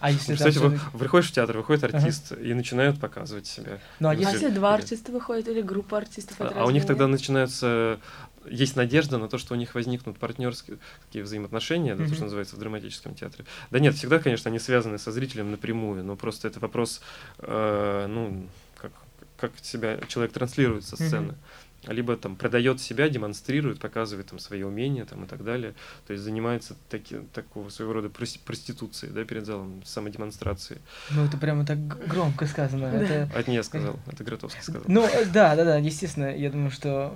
А 0.00 0.10
если 0.10 0.34
Кстати, 0.34 0.58
вы, 0.58 0.78
приходишь 0.98 1.30
в 1.30 1.32
театр, 1.32 1.56
выходит 1.56 1.84
артист 1.84 2.32
ага. 2.32 2.40
и 2.40 2.54
начинают 2.54 3.00
показывать 3.00 3.46
себя. 3.46 3.78
Ну, 4.00 4.08
а 4.08 4.14
если 4.14 4.48
два 4.48 4.74
артиста 4.74 5.12
выходят 5.12 5.48
или 5.48 5.62
группа 5.62 5.98
артистов? 5.98 6.36
А, 6.40 6.52
а 6.54 6.64
у 6.64 6.70
них 6.70 6.86
тогда 6.86 7.06
начинаются 7.06 7.98
есть 8.48 8.76
надежда 8.76 9.18
на 9.18 9.28
то, 9.28 9.36
что 9.36 9.54
у 9.54 9.56
них 9.56 9.74
возникнут 9.74 10.18
партнерские 10.18 10.78
такие 11.06 11.22
взаимоотношения, 11.22 11.92
mm-hmm. 11.92 12.08
то, 12.08 12.14
что 12.14 12.24
называется 12.24 12.56
в 12.56 12.58
драматическом 12.58 13.14
театре. 13.14 13.44
Да 13.70 13.78
нет, 13.78 13.94
всегда, 13.94 14.20
конечно, 14.20 14.48
они 14.48 14.58
связаны 14.58 14.98
со 14.98 15.12
зрителем 15.12 15.50
напрямую, 15.50 16.02
но 16.02 16.16
просто 16.16 16.48
это 16.48 16.58
вопрос, 16.58 17.02
э, 17.40 18.06
ну, 18.08 18.46
как, 18.80 18.92
как 19.36 19.52
себя 19.60 19.98
человек 20.08 20.32
транслирует 20.32 20.84
со 20.84 20.96
сцены. 20.96 21.32
Mm-hmm 21.32 21.67
либо 21.86 22.16
там 22.16 22.36
продает 22.36 22.80
себя, 22.80 23.08
демонстрирует, 23.08 23.78
показывает 23.78 24.26
там 24.26 24.38
свои 24.38 24.62
умения 24.62 25.04
там, 25.04 25.24
и 25.24 25.26
так 25.28 25.44
далее. 25.44 25.74
То 26.06 26.12
есть 26.12 26.24
занимается 26.24 26.76
таки, 26.88 27.18
такого 27.32 27.68
своего 27.70 27.94
рода 27.94 28.10
проституцией, 28.10 29.12
да, 29.12 29.24
перед 29.24 29.46
залом, 29.46 29.82
самодемонстрацией. 29.84 30.80
Ну, 31.10 31.24
это 31.24 31.36
прямо 31.36 31.64
так 31.64 31.78
громко 32.08 32.46
сказано. 32.46 32.90
Да. 32.90 33.02
Это... 33.02 33.30
Это 33.34 33.50
не 33.50 33.56
я 33.56 33.62
сказал, 33.62 33.98
это 34.10 34.24
Гротовский 34.24 34.62
сказал. 34.62 34.82
Ну, 34.86 35.04
э, 35.04 35.24
да, 35.26 35.54
да, 35.54 35.64
да, 35.64 35.76
естественно, 35.76 36.34
я 36.34 36.50
думаю, 36.50 36.70
что 36.70 37.14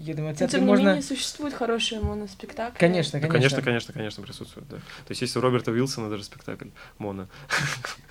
я 0.00 0.14
думаю, 0.14 0.34
театре 0.34 0.58
тем 0.58 0.66
можно... 0.66 0.82
не 0.82 0.86
менее, 0.88 1.02
существует 1.02 1.54
хороший 1.54 2.00
моноспектакль. 2.00 2.78
Конечно, 2.78 3.20
конечно. 3.20 3.32
конечно, 3.32 3.62
конечно, 3.62 3.92
конечно, 3.94 4.22
присутствует, 4.22 4.68
да. 4.68 4.76
То 4.76 5.10
есть 5.10 5.22
есть 5.22 5.36
у 5.36 5.40
Роберта 5.40 5.70
Уилсона 5.70 6.10
даже 6.10 6.24
спектакль 6.24 6.68
«Моно». 6.98 7.28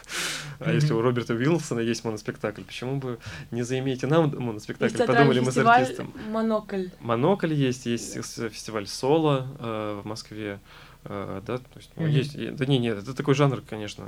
А 0.60 0.74
если 0.74 0.92
у 0.94 1.02
Роберта 1.02 1.36
Уилсона 1.36 1.80
есть 1.80 2.04
моноспектакль, 2.04 2.64
почему 2.64 2.98
бы 2.98 3.20
не 3.52 3.62
заиметь 3.62 4.04
и 4.04 4.08
нам 4.08 4.34
моноспектакль? 4.38 5.06
Подумали 5.06 5.40
мы 5.40 5.52
с 5.52 5.58
артистом. 5.90 6.14
Монокль. 6.32 6.88
Монокль 7.00 7.54
есть, 7.54 7.86
есть 7.86 8.14
фестиваль 8.14 8.88
соло 8.88 9.48
э, 9.60 10.02
в 10.04 10.08
Москве. 10.08 10.60
Э, 11.06 11.42
да, 11.46 11.58
то 11.58 11.78
есть, 11.78 11.92
ну, 11.96 12.08
есть, 12.08 12.56
да 12.56 12.66
не, 12.66 12.78
нет, 12.78 12.98
это 12.98 13.14
такой 13.14 13.34
жанр, 13.34 13.62
конечно, 13.62 14.08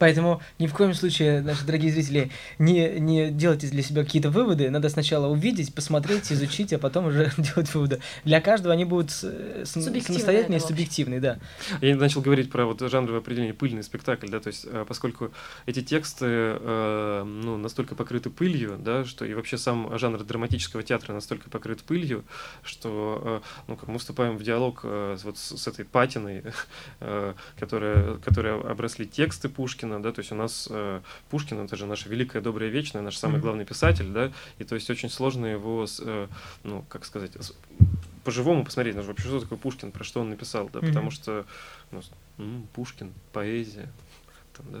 Поэтому 0.00 0.40
ни 0.58 0.66
в 0.66 0.72
коем 0.72 0.94
случае, 0.94 1.42
наши 1.42 1.64
дорогие 1.64 1.92
зрители, 1.92 2.30
не, 2.58 2.98
не 2.98 3.30
делайте 3.30 3.68
для 3.68 3.82
себя 3.82 4.02
какие-то 4.02 4.30
выводы. 4.30 4.70
Надо 4.70 4.88
сначала 4.88 5.28
увидеть, 5.28 5.74
посмотреть, 5.74 6.32
изучить, 6.32 6.72
а 6.72 6.78
потом 6.78 7.06
уже 7.06 7.30
делать 7.36 7.72
выводы. 7.74 8.00
Для 8.24 8.40
каждого 8.40 8.72
они 8.72 8.86
будут 8.86 9.10
самостоятельные 9.10 10.58
и 10.58 10.60
субъективные, 10.60 11.20
да. 11.20 11.38
Я 11.82 11.96
начал 11.96 12.22
говорить 12.22 12.50
про 12.50 12.64
вот 12.64 12.80
жанровое 12.80 13.20
определение 13.20 13.52
пыльный 13.52 13.82
спектакль, 13.82 14.28
да, 14.30 14.40
то 14.40 14.48
есть 14.48 14.66
э, 14.66 14.86
поскольку 14.88 15.32
эти 15.66 15.82
тексты 15.82 16.24
э, 16.26 17.22
ну, 17.24 17.58
настолько 17.58 17.94
покрыты 17.94 18.30
пылью, 18.30 18.78
да, 18.78 19.04
что 19.04 19.26
и 19.26 19.34
вообще 19.34 19.58
сам 19.58 19.98
жанр 19.98 20.24
драматического 20.24 20.82
театра 20.82 21.12
настолько 21.12 21.50
покрыт 21.50 21.82
пылью, 21.82 22.24
что 22.62 23.42
э, 23.44 23.48
ну, 23.68 23.76
как 23.76 23.88
мы 23.90 23.98
вступаем 23.98 24.38
в 24.38 24.42
диалог 24.42 24.80
э, 24.84 25.18
вот 25.22 25.36
с, 25.36 25.58
с 25.58 25.68
этой 25.68 25.84
патиной, 25.84 26.42
э, 27.00 27.34
которая, 27.58 28.14
которая 28.16 28.58
обросли 28.60 29.04
тексты 29.06 29.50
Пушкина, 29.50 29.89
Пушкина, 29.90 30.02
да, 30.02 30.12
то 30.12 30.20
есть 30.20 30.32
у 30.32 30.34
нас 30.34 30.68
э, 30.70 31.00
Пушкин 31.30 31.58
это 31.60 31.76
же 31.76 31.86
наша 31.86 32.08
великая, 32.08 32.40
добрая, 32.40 32.70
вечная, 32.70 33.02
наш 33.02 33.16
самый 33.16 33.40
главный 33.40 33.64
писатель, 33.64 34.08
да, 34.12 34.32
и 34.58 34.64
то 34.64 34.74
есть 34.74 34.90
очень 34.90 35.10
сложно 35.10 35.46
его, 35.46 35.86
э, 36.00 36.28
ну, 36.64 36.84
как 36.88 37.04
сказать, 37.04 37.32
по-живому 38.24 38.64
посмотреть, 38.64 38.96
ну, 38.96 39.02
вообще, 39.02 39.28
что 39.28 39.40
такое 39.40 39.58
Пушкин, 39.58 39.90
про 39.92 40.04
что 40.04 40.20
он 40.20 40.30
написал, 40.30 40.70
да, 40.72 40.80
потому 40.80 41.10
что, 41.10 41.44
ну, 41.90 42.66
Пушкин, 42.74 43.12
поэзия, 43.32 43.88
там, 44.56 44.66
да, 44.72 44.80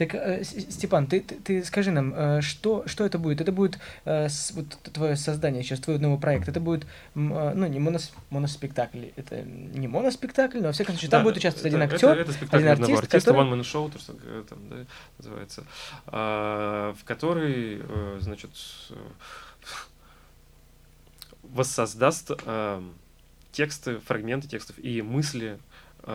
так, 0.00 0.14
э, 0.14 0.44
Степан, 0.44 1.06
ты, 1.06 1.20
ты, 1.20 1.34
ты 1.34 1.62
скажи 1.62 1.90
нам, 1.90 2.14
э, 2.16 2.40
что, 2.40 2.84
что 2.86 3.04
это 3.04 3.18
будет? 3.18 3.42
Это 3.42 3.52
будет 3.52 3.78
э, 4.06 4.28
вот 4.54 4.66
твое 4.94 5.14
создание 5.14 5.62
сейчас, 5.62 5.80
твой 5.80 5.98
новый 5.98 6.18
проект, 6.18 6.48
это 6.48 6.58
будет, 6.58 6.86
ну, 7.14 7.66
не 7.66 7.80
монос, 7.80 8.12
моноспектакль, 8.30 9.08
это 9.16 9.42
не 9.42 9.88
моноспектакль, 9.88 10.60
но, 10.60 10.68
во 10.68 10.72
всяком 10.72 10.94
случае, 10.94 11.10
там 11.10 11.20
да, 11.20 11.24
будет 11.24 11.36
участвовать 11.36 11.74
это, 11.74 11.82
один 11.82 11.94
актер, 11.94 12.18
это, 12.18 12.32
это 12.32 12.56
один 12.56 12.68
артист, 12.68 12.98
артиста, 12.98 13.32
который... 13.32 13.50
one-man 13.50 13.60
show, 13.60 13.92
то, 13.92 13.98
что 13.98 14.14
там, 14.44 14.58
да, 14.70 14.76
называется, 15.18 15.66
а, 16.06 16.94
в 16.94 17.04
который, 17.04 17.82
значит, 18.20 18.52
воссоздаст 21.42 22.30
тексты, 23.52 23.98
фрагменты 23.98 24.48
текстов 24.48 24.76
и 24.78 25.02
мысли 25.02 25.58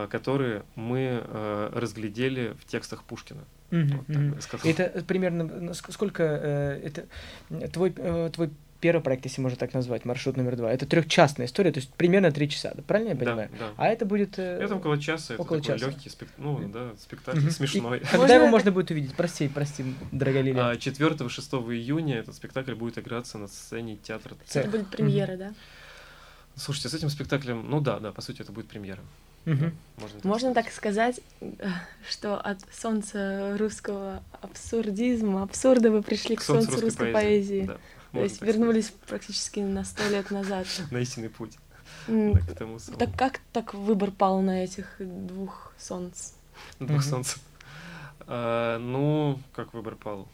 которые 0.10 0.64
мы 0.76 1.22
э, 1.24 1.70
разглядели 1.74 2.56
в 2.60 2.66
текстах 2.66 3.04
Пушкина. 3.04 3.44
Mm-hmm. 3.72 4.36
Вот 4.36 4.48
так, 4.50 4.66
это 4.66 5.04
примерно 5.04 5.74
сколько 5.74 6.24
э, 6.24 6.82
это 6.84 7.70
твой 7.70 7.92
твой 7.92 8.52
первый 8.86 9.02
проект, 9.02 9.26
если 9.26 9.42
можно 9.42 9.58
так 9.58 9.74
назвать, 9.74 10.06
маршрут 10.06 10.38
номер 10.38 10.56
два, 10.58 10.72
это 10.72 10.86
трехчастная 10.86 11.48
история, 11.48 11.72
то 11.72 11.80
есть 11.80 11.92
примерно 11.94 12.32
три 12.32 12.48
часа, 12.48 12.72
да, 12.76 12.84
правильно 12.84 13.12
я 13.12 13.16
понимаю? 13.16 13.50
Да, 13.54 13.68
да. 13.70 13.74
А 13.78 13.88
это 13.88 14.06
будет... 14.06 14.38
Это 14.38 14.76
около 14.76 15.00
часа, 15.00 15.34
около 15.40 15.58
это 15.58 15.74
такой 15.74 15.90
легкий 15.90 16.10
спек... 16.10 16.30
ну, 16.38 16.70
да, 16.70 16.92
спектакль, 17.00 17.40
mm-hmm. 17.40 17.50
смешной. 17.50 17.98
И 17.98 18.02
когда 18.06 18.18
можно... 18.20 18.34
его 18.34 18.48
можно 18.48 18.72
будет 18.72 18.92
увидеть? 18.92 19.16
Прости, 19.16 19.48
прости, 19.48 19.84
дорогая 20.12 20.44
Лилия. 20.44 20.70
А, 20.70 20.76
4-6 20.76 21.74
июня 21.74 22.20
этот 22.20 22.36
спектакль 22.36 22.76
будет 22.76 23.00
играться 23.00 23.40
на 23.40 23.48
сцене 23.48 23.96
театра 23.96 24.36
Это 24.54 24.70
будет 24.70 24.88
премьера, 24.92 25.36
да? 25.36 25.54
Слушайте, 26.56 26.90
с 26.90 26.94
этим 26.94 27.10
спектаклем, 27.10 27.70
ну 27.70 27.82
да, 27.82 28.00
да, 28.00 28.12
по 28.12 28.22
сути, 28.22 28.42
это 28.42 28.52
будет 28.52 28.68
премьера. 28.68 29.02
Угу. 29.46 29.72
Можно, 29.98 30.16
так, 30.20 30.26
Можно 30.26 30.54
так 30.54 30.72
сказать, 30.72 31.20
что 32.10 32.38
от 32.40 32.60
солнца 32.74 33.56
русского 33.60 34.24
абсурдизма, 34.42 35.44
абсурда 35.44 35.92
вы 35.92 36.02
пришли 36.02 36.36
к, 36.36 36.40
к 36.40 36.44
солнцу, 36.44 36.68
солнцу 36.72 36.86
русской, 36.86 37.04
русской 37.06 37.14
поэзии. 37.14 37.66
поэзии. 37.66 37.68
Да, 37.68 37.78
То 38.20 38.24
есть 38.24 38.42
вернулись 38.42 38.88
сказать. 38.88 39.04
практически 39.08 39.60
на 39.60 39.84
сто 39.84 40.08
лет 40.10 40.32
назад. 40.32 40.66
На 40.92 40.98
истинный 41.00 41.30
путь. 41.30 41.58
Так 42.98 43.16
как 43.18 43.40
так 43.52 43.74
выбор 43.74 44.12
пал 44.12 44.42
на 44.42 44.64
этих 44.64 44.96
двух 45.00 45.74
солнц? 45.78 46.32
Двух 46.80 47.04
солнц. 47.04 47.36
А, 48.28 48.78
ну, 48.80 49.40
как 49.54 49.74
выбор 49.74 49.96
пал? 49.96 50.28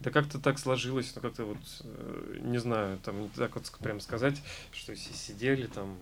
Да 0.00 0.10
как-то 0.10 0.38
так 0.38 0.58
сложилось, 0.58 1.12
ну 1.14 1.22
как-то 1.22 1.44
вот, 1.44 1.58
э, 1.80 2.38
не 2.42 2.58
знаю, 2.58 2.98
там 2.98 3.22
не 3.22 3.28
так 3.28 3.54
вот 3.54 3.70
прям 3.80 4.00
сказать, 4.00 4.42
что 4.72 4.94
сидели 4.96 5.66
там 5.66 5.96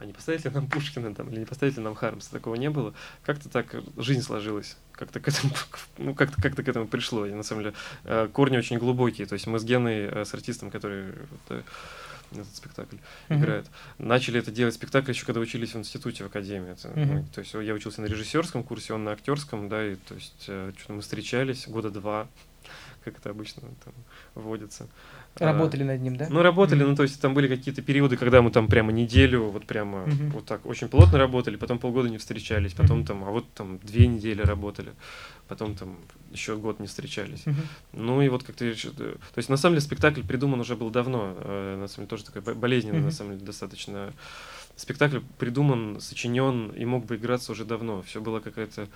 а 0.00 0.04
не 0.04 0.12
поставить 0.12 0.44
ли 0.44 0.50
нам 0.50 0.68
Пушкина 0.68 1.14
там, 1.14 1.28
или 1.28 1.40
не 1.40 1.44
поставить 1.44 1.76
ли 1.76 1.82
нам 1.82 1.94
Хармса, 1.94 2.30
такого 2.30 2.54
не 2.54 2.70
было. 2.70 2.94
Как-то 3.24 3.48
так 3.48 3.74
жизнь 3.96 4.22
сложилась, 4.22 4.76
как-то 4.92 5.18
к 5.18 5.26
этому, 5.26 5.52
ну, 5.98 6.14
как-то, 6.14 6.40
как-то 6.40 6.62
к 6.62 6.68
этому 6.68 6.86
пришло. 6.86 7.26
И 7.26 7.32
на 7.32 7.42
самом 7.42 7.64
деле 7.64 7.74
э, 8.04 8.28
корни 8.32 8.56
очень 8.56 8.78
глубокие. 8.78 9.26
То 9.26 9.32
есть 9.32 9.46
мы 9.48 9.58
с 9.58 9.64
Геной, 9.64 10.02
э, 10.02 10.24
с 10.24 10.32
артистом, 10.34 10.70
который 10.70 11.06
вот, 11.30 11.64
этот 12.32 12.54
спектакль 12.54 12.96
mm-hmm. 12.96 13.38
играет. 13.38 13.66
Начали 13.98 14.38
это 14.38 14.50
делать 14.50 14.74
спектакль 14.74 15.10
еще 15.10 15.24
когда 15.24 15.40
учились 15.40 15.74
в 15.74 15.78
институте, 15.78 16.24
в 16.24 16.26
академии. 16.26 16.72
Это, 16.72 16.88
mm-hmm. 16.88 17.24
то 17.34 17.40
есть 17.40 17.54
я 17.54 17.74
учился 17.74 18.02
на 18.02 18.06
режиссерском 18.06 18.62
курсе, 18.62 18.94
он 18.94 19.04
на 19.04 19.12
актерском, 19.12 19.68
да, 19.68 19.84
и 19.84 19.96
то 19.96 20.14
есть 20.14 20.44
э, 20.46 20.72
что-то 20.76 20.92
мы 20.92 21.00
встречались 21.00 21.66
года 21.66 21.90
два, 21.90 22.28
как 23.10 23.20
это 23.20 23.30
обычно 23.30 23.62
там 23.84 23.94
вводится. 24.34 24.88
Работали 25.36 25.82
а, 25.84 25.86
над 25.86 26.00
ним, 26.00 26.16
да? 26.16 26.26
Ну, 26.30 26.42
работали, 26.42 26.84
mm-hmm. 26.84 26.88
ну, 26.88 26.96
то 26.96 27.02
есть 27.04 27.20
там 27.20 27.34
были 27.34 27.48
какие-то 27.48 27.80
периоды, 27.82 28.16
когда 28.16 28.42
мы 28.42 28.50
там 28.50 28.66
прямо 28.66 28.92
неделю, 28.92 29.50
вот 29.50 29.66
прямо 29.66 29.98
mm-hmm. 29.98 30.30
вот 30.30 30.44
так 30.46 30.66
очень 30.66 30.88
плотно 30.88 31.18
работали, 31.18 31.56
потом 31.56 31.78
полгода 31.78 32.08
не 32.08 32.18
встречались, 32.18 32.72
потом 32.72 33.00
mm-hmm. 33.00 33.06
там, 33.06 33.24
а 33.24 33.30
вот 33.30 33.52
там 33.52 33.78
две 33.78 34.06
недели 34.06 34.42
работали, 34.42 34.92
потом 35.46 35.74
там 35.74 35.96
еще 36.32 36.56
год 36.56 36.80
не 36.80 36.86
встречались. 36.86 37.44
Mm-hmm. 37.44 37.66
Ну, 37.92 38.22
и 38.22 38.28
вот 38.28 38.42
как-то... 38.42 38.64
То 38.74 39.18
есть, 39.36 39.48
на 39.48 39.56
самом 39.56 39.74
деле, 39.74 39.82
спектакль 39.82 40.22
придуман 40.22 40.60
уже 40.60 40.76
был 40.76 40.90
давно, 40.90 41.34
э, 41.36 41.76
на 41.78 41.88
самом 41.88 42.06
деле, 42.06 42.08
тоже 42.08 42.24
такой 42.24 42.54
болезненный, 42.54 42.98
mm-hmm. 42.98 43.04
на 43.04 43.10
самом 43.10 43.32
деле, 43.34 43.46
достаточно... 43.46 44.12
Спектакль 44.76 45.18
придуман, 45.38 46.00
сочинен 46.00 46.68
и 46.68 46.84
мог 46.84 47.04
бы 47.04 47.16
играться 47.16 47.50
уже 47.50 47.64
давно. 47.64 48.00
Все 48.02 48.20
было 48.20 48.38
какая-то 48.38 48.86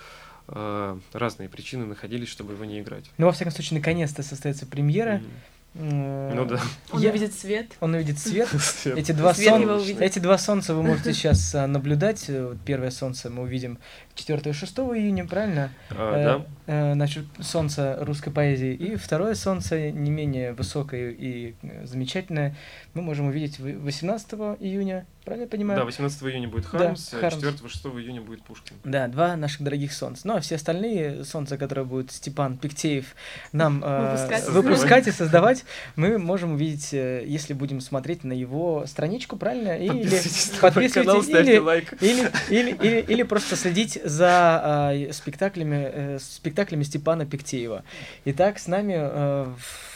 разные 0.46 1.48
причины 1.48 1.87
находились, 1.87 2.28
чтобы 2.28 2.55
его 2.55 2.64
не 2.64 2.81
играть. 2.81 3.05
Ну, 3.18 3.26
во 3.26 3.33
всяком 3.33 3.52
случае, 3.52 3.78
наконец-то 3.78 4.22
состоится 4.22 4.66
премьера. 4.66 5.18
Mm-hmm. 5.18 5.52
Ну 5.74 6.44
да. 6.44 6.61
Он 6.90 7.00
я... 7.00 7.11
увидит 7.11 7.33
свет. 7.33 7.72
Он 7.81 7.94
увидит 7.94 8.18
свет. 8.18 8.48
Эти 8.85 9.12
два, 9.12 9.33
сон... 9.33 9.81
Эти 10.00 10.18
два 10.18 10.37
солнца 10.37 10.74
вы 10.74 10.83
можете 10.83 11.14
сейчас 11.14 11.55
а, 11.55 11.66
наблюдать. 11.66 12.31
Первое 12.66 12.90
солнце 12.90 13.31
мы 13.31 13.42
увидим 13.42 13.78
4 14.14 14.51
и 14.51 14.53
6 14.53 14.79
июня, 14.79 15.27
правильно? 15.27 15.70
А, 15.90 16.16
э, 16.16 16.25
да. 16.25 16.46
Э, 16.66 16.92
значит, 16.94 17.25
солнце 17.40 17.96
русской 18.01 18.31
поэзии. 18.31 18.75
И 18.75 18.96
второе 18.96 19.35
солнце, 19.35 19.90
не 19.90 20.11
менее 20.11 20.53
высокое 20.53 21.11
и 21.11 21.55
э, 21.62 21.87
замечательное, 21.87 22.55
мы 22.94 23.03
можем 23.03 23.29
увидеть 23.29 23.59
18 23.59 24.33
июня 24.61 25.07
Правильно 25.25 25.44
я 25.44 25.48
понимаю? 25.48 25.79
Да, 25.79 25.85
18 25.85 26.22
июня 26.25 26.48
будет 26.48 26.66
Хармс, 26.66 27.11
да, 27.11 27.18
Хармс. 27.18 27.44
4-6 27.44 28.01
июня 28.01 28.22
будет 28.22 28.42
Пушкин. 28.42 28.75
Да, 28.83 29.07
два 29.07 29.37
наших 29.37 29.62
дорогих 29.62 29.92
солнца. 29.92 30.27
Ну, 30.27 30.37
а 30.37 30.40
все 30.40 30.57
остальные 30.57 31.25
солнца, 31.25 31.57
которые 31.57 31.85
будут 31.85 32.11
Степан 32.11 32.59
Пиктеев 32.59 33.14
нам 33.53 33.83
э, 33.85 34.40
выпускать 34.48 35.07
и 35.07 35.12
создавать, 35.12 35.64
мы 35.94 36.18
можем 36.18 36.55
увидеть, 36.55 36.92
э, 36.92 37.22
если 37.25 37.55
будем 37.55 37.81
смотреть 37.81 38.25
на 38.25 38.33
его 38.33 38.85
страничку, 38.87 39.37
правильно? 39.37 39.77
Или 39.79 40.20
подписывайтесь, 40.61 41.27
канал, 41.29 41.42
или, 41.44 41.59
лайк. 41.59 41.94
Или, 42.03 42.31
или, 42.51 42.70
или, 42.83 43.05
или 43.09 43.22
просто 43.22 43.55
следить 43.55 44.01
за 44.05 44.91
э, 44.95 45.12
спектаклями, 45.12 45.91
э, 45.93 46.19
спектаклями 46.21 46.83
Степана 46.83 47.27
Пиктеева. 47.27 47.85
Итак, 48.25 48.59
с 48.59 48.67
нами 48.67 48.95
э, 48.97 49.47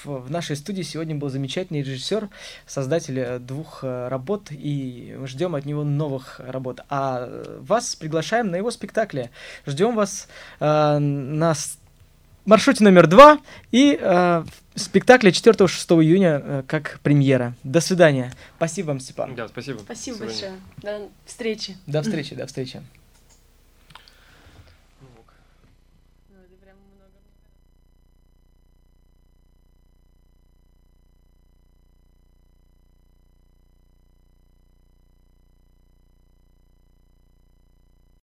в, 0.04 0.06
в 0.06 0.30
нашей 0.30 0.56
студии 0.56 0.82
сегодня 0.82 1.14
был 1.14 1.28
замечательный 1.28 1.82
режиссер, 1.82 2.28
создатель 2.66 3.38
двух 3.40 3.80
э, 3.82 4.08
работ 4.08 4.48
и 4.50 5.18
ждем 5.24 5.54
от 5.54 5.64
него 5.64 5.84
новых 5.84 6.40
работ. 6.40 6.80
А 6.88 7.28
вас 7.60 7.96
приглашаем 7.96 8.50
на 8.50 8.56
его 8.56 8.70
спектакли. 8.70 9.30
Ждем 9.66 9.94
вас 9.94 10.28
э, 10.60 10.98
на 10.98 11.54
маршруте 12.46 12.84
номер 12.84 13.06
два 13.06 13.38
и 13.72 13.98
э, 14.00 14.44
спектакля 14.74 15.30
4-6 15.30 16.02
июня 16.02 16.40
э, 16.42 16.62
как 16.66 17.00
премьера. 17.02 17.54
До 17.64 17.80
свидания. 17.80 18.32
Спасибо 18.56 18.88
вам, 18.88 19.00
Степан. 19.00 19.34
Да, 19.34 19.48
спасибо. 19.48 19.78
Спасибо 19.80 20.18
большое. 20.18 20.52
До 20.78 21.08
встречи. 21.26 21.76
До 21.86 22.02
встречи, 22.02 22.34
до 22.34 22.46
встречи. 22.46 22.82